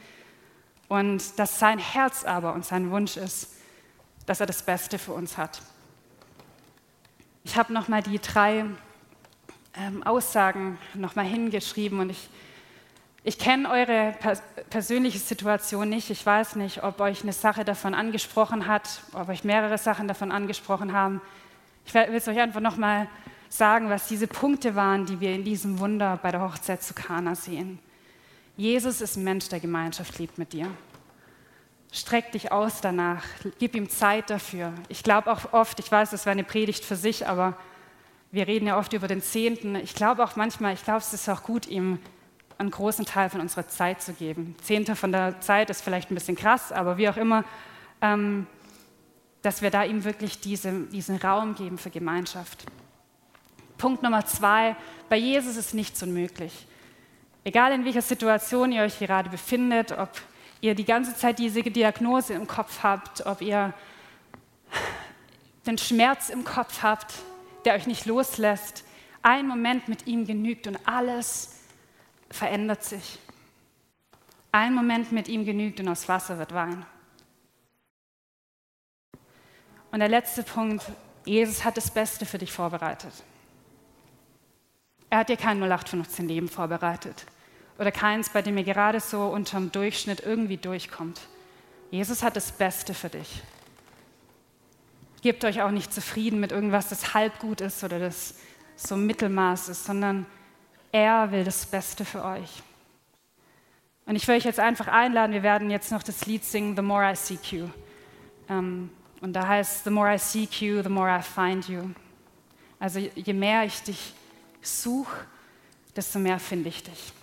und 0.87 1.37
dass 1.37 1.59
sein 1.59 1.77
Herz 1.77 2.25
aber 2.25 2.53
und 2.53 2.65
sein 2.65 2.89
Wunsch 2.89 3.15
ist, 3.15 3.57
dass 4.25 4.39
er 4.39 4.47
das 4.47 4.63
Beste 4.63 4.97
für 4.97 5.13
uns 5.13 5.37
hat. 5.37 5.61
Ich 7.43 7.57
habe 7.57 7.73
nochmal 7.73 8.01
die 8.01 8.17
drei 8.17 8.65
ähm, 9.75 10.03
Aussagen 10.03 10.77
nochmal 10.93 11.25
hingeschrieben 11.25 11.99
und 11.99 12.09
ich, 12.09 12.29
ich 13.23 13.37
kenne 13.37 13.69
eure 13.69 14.15
pers 14.19 14.41
persönliche 14.69 15.19
Situation 15.19 15.89
nicht. 15.89 16.09
Ich 16.09 16.25
weiß 16.25 16.55
nicht, 16.55 16.83
ob 16.83 16.99
euch 16.99 17.23
eine 17.23 17.33
Sache 17.33 17.65
davon 17.65 17.93
angesprochen 17.93 18.67
hat, 18.67 19.01
ob 19.13 19.29
euch 19.29 19.43
mehrere 19.43 19.77
Sachen 19.77 20.07
davon 20.07 20.31
angesprochen 20.31 20.93
haben. 20.93 21.21
Ich 21.85 21.93
will 21.93 22.03
es 22.13 22.27
euch 22.27 22.39
einfach 22.39 22.61
nochmal 22.61 23.07
sagen, 23.49 23.89
was 23.89 24.07
diese 24.07 24.27
Punkte 24.27 24.75
waren, 24.75 25.05
die 25.05 25.19
wir 25.19 25.33
in 25.33 25.43
diesem 25.43 25.79
Wunder 25.79 26.19
bei 26.21 26.31
der 26.31 26.41
Hochzeit 26.41 26.83
zu 26.83 26.93
Kana 26.93 27.35
sehen. 27.35 27.79
Jesus 28.57 29.01
ist 29.01 29.15
ein 29.15 29.23
Mensch, 29.23 29.49
der 29.49 29.59
Gemeinschaft 29.59 30.19
liebt 30.19 30.37
mit 30.37 30.53
dir. 30.53 30.67
Streck 31.91 32.31
dich 32.33 32.51
aus 32.51 32.81
danach, 32.81 33.23
gib 33.57 33.73
ihm 33.73 33.89
Zeit 33.89 34.29
dafür. 34.29 34.73
Ich 34.89 35.01
glaube 35.01 35.31
auch 35.31 35.53
oft, 35.53 35.79
ich 35.79 35.91
weiß, 35.91 36.11
das 36.11 36.25
wäre 36.25 36.33
eine 36.33 36.43
Predigt 36.43 36.85
für 36.85 36.95
sich, 36.95 37.25
aber 37.27 37.57
wir 38.31 38.47
reden 38.47 38.67
ja 38.67 38.77
oft 38.77 38.93
über 38.93 39.07
den 39.07 39.21
Zehnten. 39.21 39.75
Ich 39.75 39.95
glaube 39.95 40.23
auch 40.23 40.35
manchmal, 40.35 40.73
ich 40.73 40.83
glaube, 40.83 40.99
es 40.99 41.13
ist 41.13 41.27
auch 41.29 41.43
gut, 41.43 41.67
ihm 41.67 41.99
einen 42.57 42.71
großen 42.71 43.05
Teil 43.05 43.29
von 43.29 43.41
unserer 43.41 43.67
Zeit 43.67 44.01
zu 44.01 44.13
geben. 44.13 44.55
Zehnter 44.61 44.95
von 44.95 45.11
der 45.11 45.39
Zeit 45.41 45.69
ist 45.69 45.81
vielleicht 45.81 46.11
ein 46.11 46.15
bisschen 46.15 46.35
krass, 46.35 46.71
aber 46.71 46.97
wie 46.97 47.09
auch 47.09 47.17
immer, 47.17 47.45
ähm, 48.01 48.45
dass 49.41 49.61
wir 49.61 49.71
da 49.71 49.83
ihm 49.83 50.03
wirklich 50.03 50.41
diese, 50.41 50.71
diesen 50.87 51.15
Raum 51.15 51.55
geben 51.55 51.77
für 51.77 51.89
Gemeinschaft. 51.89 52.65
Punkt 53.77 54.03
Nummer 54.03 54.25
zwei, 54.25 54.75
bei 55.07 55.15
Jesus 55.15 55.55
ist 55.55 55.73
nichts 55.73 56.03
unmöglich. 56.03 56.67
Egal 57.45 57.71
in 57.71 57.85
welcher 57.85 58.01
Situation 58.01 58.73
ihr 58.73 58.83
euch 58.83 58.99
gerade 58.99 59.29
befindet, 59.29 59.93
ob 59.93 60.09
ihr 60.59 60.75
die 60.75 60.83
ganze 60.83 61.15
Zeit 61.15 61.39
diese 61.39 61.63
Diagnose 61.63 62.33
im 62.33 62.45
Kopf 62.45 62.83
habt, 62.83 63.25
ob 63.25 63.41
ihr 63.41 63.73
den 65.65 65.77
Schmerz 65.77 66.29
im 66.29 66.43
Kopf 66.43 66.83
habt, 66.83 67.13
der 67.65 67.75
euch 67.75 67.87
nicht 67.87 68.05
loslässt. 68.05 68.83
Ein 69.21 69.47
Moment 69.47 69.87
mit 69.87 70.07
ihm 70.07 70.25
genügt 70.25 70.67
und 70.67 70.77
alles 70.87 71.59
verändert 72.29 72.83
sich. 72.83 73.19
Ein 74.51 74.73
Moment 74.73 75.11
mit 75.11 75.27
ihm 75.27 75.45
genügt 75.45 75.79
und 75.79 75.87
aus 75.87 76.07
Wasser 76.07 76.39
wird 76.39 76.53
Wein. 76.53 76.85
Und 79.91 79.99
der 79.99 80.09
letzte 80.09 80.43
Punkt, 80.43 80.85
Jesus 81.25 81.63
hat 81.63 81.77
das 81.77 81.91
Beste 81.91 82.25
für 82.25 82.37
dich 82.37 82.51
vorbereitet. 82.51 83.13
Er 85.09 85.19
hat 85.19 85.29
dir 85.29 85.37
kein 85.37 85.61
0815-Leben 85.63 86.49
vorbereitet 86.49 87.25
oder 87.79 87.91
keins, 87.91 88.29
bei 88.29 88.41
dem 88.41 88.57
ihr 88.57 88.63
gerade 88.63 88.99
so 88.99 89.27
unterm 89.27 89.71
Durchschnitt 89.71 90.19
irgendwie 90.19 90.57
durchkommt. 90.57 91.21
Jesus 91.91 92.21
hat 92.21 92.35
das 92.35 92.51
Beste 92.51 92.93
für 92.93 93.09
dich. 93.09 93.41
Gebt 95.21 95.43
euch 95.43 95.61
auch 95.61 95.71
nicht 95.71 95.93
zufrieden 95.93 96.39
mit 96.39 96.51
irgendwas, 96.51 96.89
das 96.89 97.13
halb 97.13 97.39
gut 97.39 97.61
ist 97.61 97.83
oder 97.83 97.99
das 97.99 98.35
so 98.75 98.95
Mittelmaß 98.95 99.69
ist, 99.69 99.85
sondern 99.85 100.25
er 100.91 101.31
will 101.31 101.43
das 101.43 101.65
Beste 101.65 102.05
für 102.05 102.23
euch. 102.23 102.63
Und 104.05 104.15
ich 104.15 104.27
will 104.27 104.35
euch 104.35 104.45
jetzt 104.45 104.59
einfach 104.59 104.87
einladen, 104.87 105.33
wir 105.33 105.43
werden 105.43 105.69
jetzt 105.69 105.91
noch 105.91 106.01
das 106.01 106.25
Lied 106.25 106.43
singen, 106.43 106.75
The 106.75 106.81
More 106.81 107.11
I 107.11 107.15
Seek 107.15 107.51
You. 107.51 107.69
Ähm, 108.49 108.89
und 109.21 109.33
da 109.33 109.47
heißt, 109.47 109.83
The 109.83 109.89
more 109.89 110.13
I 110.13 110.17
seek 110.17 110.61
you, 110.61 110.81
the 110.81 110.89
more 110.89 111.09
I 111.09 111.21
find 111.21 111.67
you. 111.67 111.89
Also 112.79 112.99
je 112.99 113.33
mehr 113.33 113.65
ich 113.65 113.81
dich 113.83 114.13
suche, 114.61 115.13
desto 115.95 116.19
mehr 116.19 116.39
finde 116.39 116.69
ich 116.69 116.83
dich. 116.83 117.13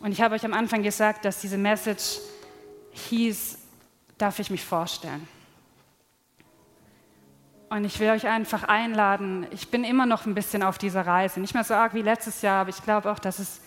Und 0.00 0.12
ich 0.12 0.20
habe 0.20 0.34
euch 0.34 0.44
am 0.44 0.52
Anfang 0.52 0.82
gesagt, 0.82 1.24
dass 1.24 1.40
diese 1.40 1.56
Message 1.56 2.18
hieß, 2.92 3.58
darf 4.18 4.38
ich 4.38 4.50
mich 4.50 4.64
vorstellen. 4.64 5.26
Und 7.68 7.84
ich 7.84 7.98
will 7.98 8.10
euch 8.10 8.26
einfach 8.26 8.64
einladen, 8.64 9.46
ich 9.50 9.68
bin 9.68 9.82
immer 9.82 10.06
noch 10.06 10.24
ein 10.24 10.34
bisschen 10.34 10.62
auf 10.62 10.78
dieser 10.78 11.04
Reise, 11.04 11.40
nicht 11.40 11.54
mehr 11.54 11.64
so 11.64 11.74
arg 11.74 11.94
wie 11.94 12.02
letztes 12.02 12.42
Jahr, 12.42 12.60
aber 12.60 12.70
ich 12.70 12.82
glaube 12.82 13.10
auch, 13.10 13.18
dass 13.18 13.40
es 13.40 13.60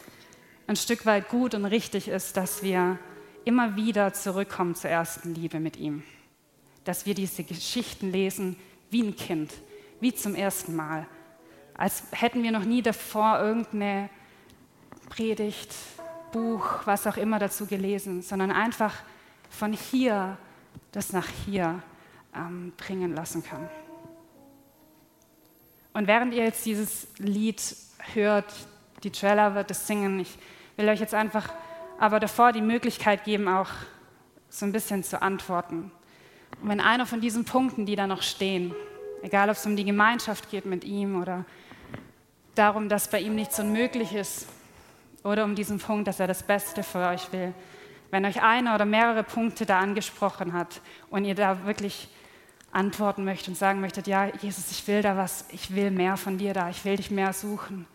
ein 0.67 0.77
Stück 0.77 1.05
weit 1.05 1.27
gut 1.27 1.53
und 1.53 1.65
richtig 1.65 2.07
ist, 2.07 2.37
dass 2.37 2.63
wir 2.63 2.97
immer 3.43 3.75
wieder 3.75 4.13
zurückkommen 4.13 4.75
zur 4.75 4.89
ersten 4.89 5.35
Liebe 5.35 5.59
mit 5.59 5.77
ihm. 5.77 6.03
Dass 6.85 7.05
wir 7.05 7.13
diese 7.13 7.43
Geschichten 7.43 8.11
lesen 8.11 8.55
wie 8.89 9.03
ein 9.03 9.15
Kind, 9.15 9.53
wie 9.99 10.13
zum 10.13 10.33
ersten 10.33 10.75
Mal. 10.75 11.05
Als 11.73 12.03
hätten 12.11 12.41
wir 12.43 12.51
noch 12.51 12.65
nie 12.65 12.81
davor 12.81 13.39
irgendeine 13.39 14.09
Predigt, 15.09 15.73
Buch, 16.31 16.81
was 16.85 17.07
auch 17.07 17.17
immer 17.17 17.39
dazu 17.39 17.65
gelesen, 17.65 18.21
sondern 18.21 18.51
einfach 18.51 18.93
von 19.49 19.73
hier 19.73 20.37
das 20.91 21.11
nach 21.11 21.27
hier 21.45 21.81
ähm, 22.35 22.71
bringen 22.77 23.15
lassen 23.15 23.43
kann. 23.43 23.67
Und 25.93 26.07
während 26.07 26.33
ihr 26.33 26.43
jetzt 26.43 26.65
dieses 26.65 27.07
Lied 27.17 27.61
hört, 28.13 28.53
die 29.03 29.11
Trailer 29.11 29.55
wird 29.55 29.71
es 29.71 29.87
singen, 29.87 30.19
ich 30.19 30.37
will 30.77 30.89
euch 30.89 30.99
jetzt 30.99 31.13
einfach 31.13 31.49
aber 31.99 32.19
davor 32.19 32.53
die 32.53 32.61
Möglichkeit 32.61 33.25
geben, 33.25 33.47
auch 33.49 33.69
so 34.49 34.65
ein 34.65 34.71
bisschen 34.71 35.03
zu 35.03 35.21
antworten. 35.21 35.91
Und 36.61 36.69
wenn 36.69 36.79
einer 36.79 37.05
von 37.05 37.19
diesen 37.19 37.43
Punkten, 37.43 37.85
die 37.85 37.95
da 37.95 38.07
noch 38.07 38.21
stehen, 38.21 38.73
egal 39.21 39.49
ob 39.49 39.57
es 39.57 39.65
um 39.65 39.75
die 39.75 39.83
Gemeinschaft 39.83 40.49
geht 40.49 40.65
mit 40.65 40.85
ihm 40.85 41.21
oder 41.21 41.45
darum, 42.55 42.87
dass 42.87 43.09
bei 43.09 43.19
ihm 43.19 43.35
nichts 43.35 43.59
unmöglich 43.59 44.13
ist, 44.13 44.47
oder 45.23 45.43
um 45.43 45.55
diesen 45.55 45.79
Punkt, 45.79 46.07
dass 46.07 46.19
er 46.19 46.27
das 46.27 46.43
Beste 46.43 46.83
für 46.83 47.07
euch 47.07 47.31
will, 47.31 47.53
wenn 48.11 48.25
euch 48.25 48.41
einer 48.41 48.75
oder 48.75 48.85
mehrere 48.85 49.23
Punkte 49.23 49.65
da 49.65 49.79
angesprochen 49.79 50.53
hat 50.53 50.81
und 51.09 51.25
ihr 51.25 51.35
da 51.35 51.65
wirklich 51.65 52.07
antworten 52.71 53.23
möchtet 53.25 53.49
und 53.49 53.55
sagen 53.55 53.81
möchtet, 53.81 54.07
ja, 54.07 54.27
Jesus, 54.37 54.71
ich 54.71 54.87
will 54.87 55.01
da 55.01 55.17
was, 55.17 55.45
ich 55.51 55.75
will 55.75 55.91
mehr 55.91 56.17
von 56.17 56.37
dir 56.37 56.53
da, 56.53 56.69
ich 56.69 56.85
will 56.85 56.95
dich 56.95 57.11
mehr 57.11 57.33
suchen, 57.33 57.87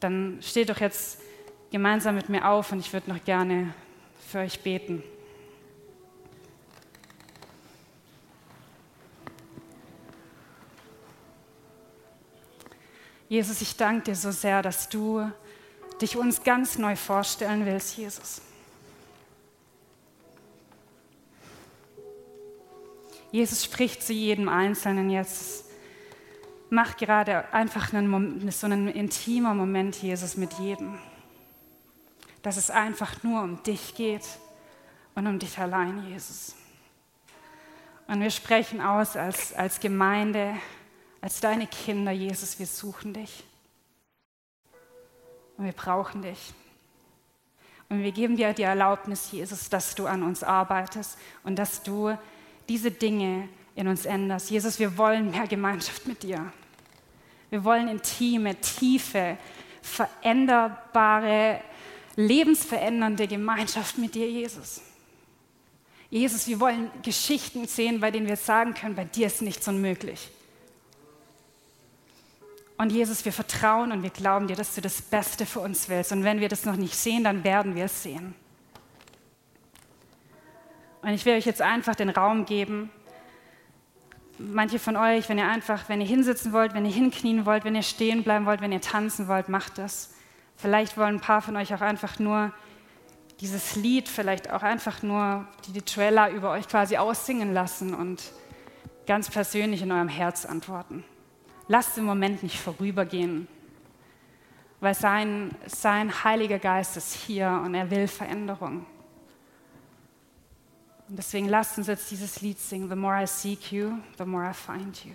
dann 0.00 0.38
steht 0.42 0.68
doch 0.68 0.80
jetzt 0.80 1.20
gemeinsam 1.70 2.14
mit 2.14 2.28
mir 2.28 2.48
auf 2.48 2.72
und 2.72 2.80
ich 2.80 2.92
würde 2.92 3.10
noch 3.10 3.24
gerne 3.24 3.72
für 4.28 4.38
euch 4.38 4.60
beten. 4.60 5.02
Jesus, 13.28 13.60
ich 13.60 13.76
danke 13.76 14.04
dir 14.04 14.14
so 14.14 14.30
sehr, 14.30 14.62
dass 14.62 14.88
du 14.88 15.30
dich 16.00 16.16
uns 16.16 16.42
ganz 16.42 16.78
neu 16.78 16.96
vorstellen 16.96 17.66
willst, 17.66 17.96
Jesus. 17.98 18.40
Jesus 23.30 23.64
spricht 23.64 24.02
zu 24.02 24.12
jedem 24.12 24.48
Einzelnen 24.48 25.10
jetzt. 25.10 25.66
Mach 26.70 26.96
gerade 26.96 27.52
einfach 27.52 27.92
einen, 27.92 28.50
so 28.50 28.66
einen 28.66 28.88
intimer 28.88 29.54
Moment, 29.54 29.96
Jesus, 29.96 30.36
mit 30.36 30.54
jedem. 30.54 30.98
Dass 32.42 32.56
es 32.56 32.70
einfach 32.70 33.22
nur 33.22 33.42
um 33.42 33.62
dich 33.62 33.94
geht 33.94 34.26
und 35.14 35.26
um 35.26 35.38
dich 35.38 35.58
allein, 35.58 36.06
Jesus. 36.08 36.54
Und 38.06 38.20
wir 38.20 38.30
sprechen 38.30 38.80
aus 38.80 39.16
als, 39.16 39.52
als 39.52 39.80
Gemeinde, 39.80 40.54
als 41.20 41.40
deine 41.40 41.66
Kinder, 41.66 42.12
Jesus, 42.12 42.58
wir 42.58 42.66
suchen 42.66 43.12
dich. 43.12 43.44
Und 45.58 45.64
wir 45.64 45.72
brauchen 45.72 46.22
dich. 46.22 46.54
Und 47.90 48.02
wir 48.02 48.12
geben 48.12 48.36
dir 48.36 48.52
die 48.52 48.62
Erlaubnis, 48.62 49.32
Jesus, 49.32 49.68
dass 49.68 49.94
du 49.94 50.06
an 50.06 50.22
uns 50.22 50.42
arbeitest 50.42 51.18
und 51.42 51.56
dass 51.56 51.82
du 51.82 52.16
diese 52.68 52.90
Dinge 52.90 53.48
in 53.74 53.88
uns 53.88 54.04
änderst. 54.04 54.50
Jesus, 54.50 54.78
wir 54.78 54.96
wollen 54.98 55.30
mehr 55.30 55.46
Gemeinschaft 55.46 56.06
mit 56.06 56.22
dir. 56.22 56.52
Wir 57.50 57.64
wollen 57.64 57.88
intime, 57.88 58.60
tiefe, 58.60 59.38
veränderbare, 59.82 61.60
lebensverändernde 62.16 63.26
Gemeinschaft 63.26 63.96
mit 63.98 64.14
dir, 64.14 64.28
Jesus. 64.28 64.82
Jesus, 66.10 66.48
wir 66.48 66.58
wollen 66.60 66.90
Geschichten 67.02 67.66
sehen, 67.66 68.00
bei 68.00 68.10
denen 68.10 68.26
wir 68.26 68.36
sagen 68.36 68.74
können, 68.74 68.94
bei 68.94 69.04
dir 69.04 69.26
ist 69.26 69.42
nichts 69.42 69.68
unmöglich. 69.68 70.30
Und 72.78 72.92
Jesus, 72.92 73.24
wir 73.24 73.32
vertrauen 73.32 73.92
und 73.92 74.02
wir 74.02 74.10
glauben 74.10 74.46
dir, 74.46 74.56
dass 74.56 74.74
du 74.74 74.80
das 74.80 75.02
Beste 75.02 75.44
für 75.46 75.60
uns 75.60 75.88
willst. 75.88 76.12
Und 76.12 76.24
wenn 76.24 76.40
wir 76.40 76.48
das 76.48 76.64
noch 76.64 76.76
nicht 76.76 76.94
sehen, 76.94 77.24
dann 77.24 77.44
werden 77.44 77.74
wir 77.74 77.86
es 77.86 78.02
sehen. 78.02 78.34
Und 81.08 81.14
ich 81.14 81.24
will 81.24 81.34
euch 81.34 81.46
jetzt 81.46 81.62
einfach 81.62 81.94
den 81.94 82.10
Raum 82.10 82.44
geben. 82.44 82.90
Manche 84.38 84.78
von 84.78 84.96
euch, 84.96 85.28
wenn 85.30 85.38
ihr 85.38 85.48
einfach, 85.48 85.88
wenn 85.88 86.02
ihr 86.02 86.06
hinsitzen 86.06 86.52
wollt, 86.52 86.74
wenn 86.74 86.84
ihr 86.84 86.92
hinknien 86.92 87.46
wollt, 87.46 87.64
wenn 87.64 87.74
ihr 87.74 87.82
stehen 87.82 88.22
bleiben 88.22 88.44
wollt, 88.44 88.60
wenn 88.60 88.72
ihr 88.72 88.82
tanzen 88.82 89.26
wollt, 89.26 89.48
macht 89.48 89.78
das. 89.78 90.14
Vielleicht 90.56 90.98
wollen 90.98 91.16
ein 91.16 91.20
paar 91.20 91.40
von 91.40 91.56
euch 91.56 91.72
auch 91.74 91.80
einfach 91.80 92.18
nur 92.18 92.52
dieses 93.40 93.76
Lied, 93.76 94.08
vielleicht 94.08 94.50
auch 94.50 94.62
einfach 94.62 95.02
nur 95.02 95.48
die 95.66 95.80
Trailer 95.80 96.30
über 96.30 96.50
euch 96.50 96.68
quasi 96.68 96.98
aussingen 96.98 97.54
lassen 97.54 97.94
und 97.94 98.22
ganz 99.06 99.30
persönlich 99.30 99.80
in 99.80 99.90
eurem 99.90 100.08
Herz 100.08 100.44
antworten 100.44 101.04
lasst 101.68 101.96
den 101.96 102.04
Moment 102.04 102.42
nicht 102.42 102.58
vorübergehen, 102.58 103.46
weil 104.80 104.94
sein, 104.94 105.54
sein 105.66 106.24
Heiliger 106.24 106.58
Geist 106.58 106.96
ist 106.96 107.14
hier 107.14 107.62
und 107.64 107.74
er 107.74 107.90
will 107.90 108.08
Veränderung. 108.08 108.86
Und 111.08 111.16
deswegen 111.16 111.48
lasst 111.48 111.78
uns 111.78 111.86
jetzt 111.86 112.10
dieses 112.10 112.42
Lied 112.42 112.58
singen, 112.58 112.88
The 112.88 112.96
more 112.96 113.22
I 113.22 113.26
seek 113.26 113.72
you, 113.72 113.98
the 114.18 114.24
more 114.24 114.48
I 114.48 114.52
find 114.52 115.04
you. 115.04 115.12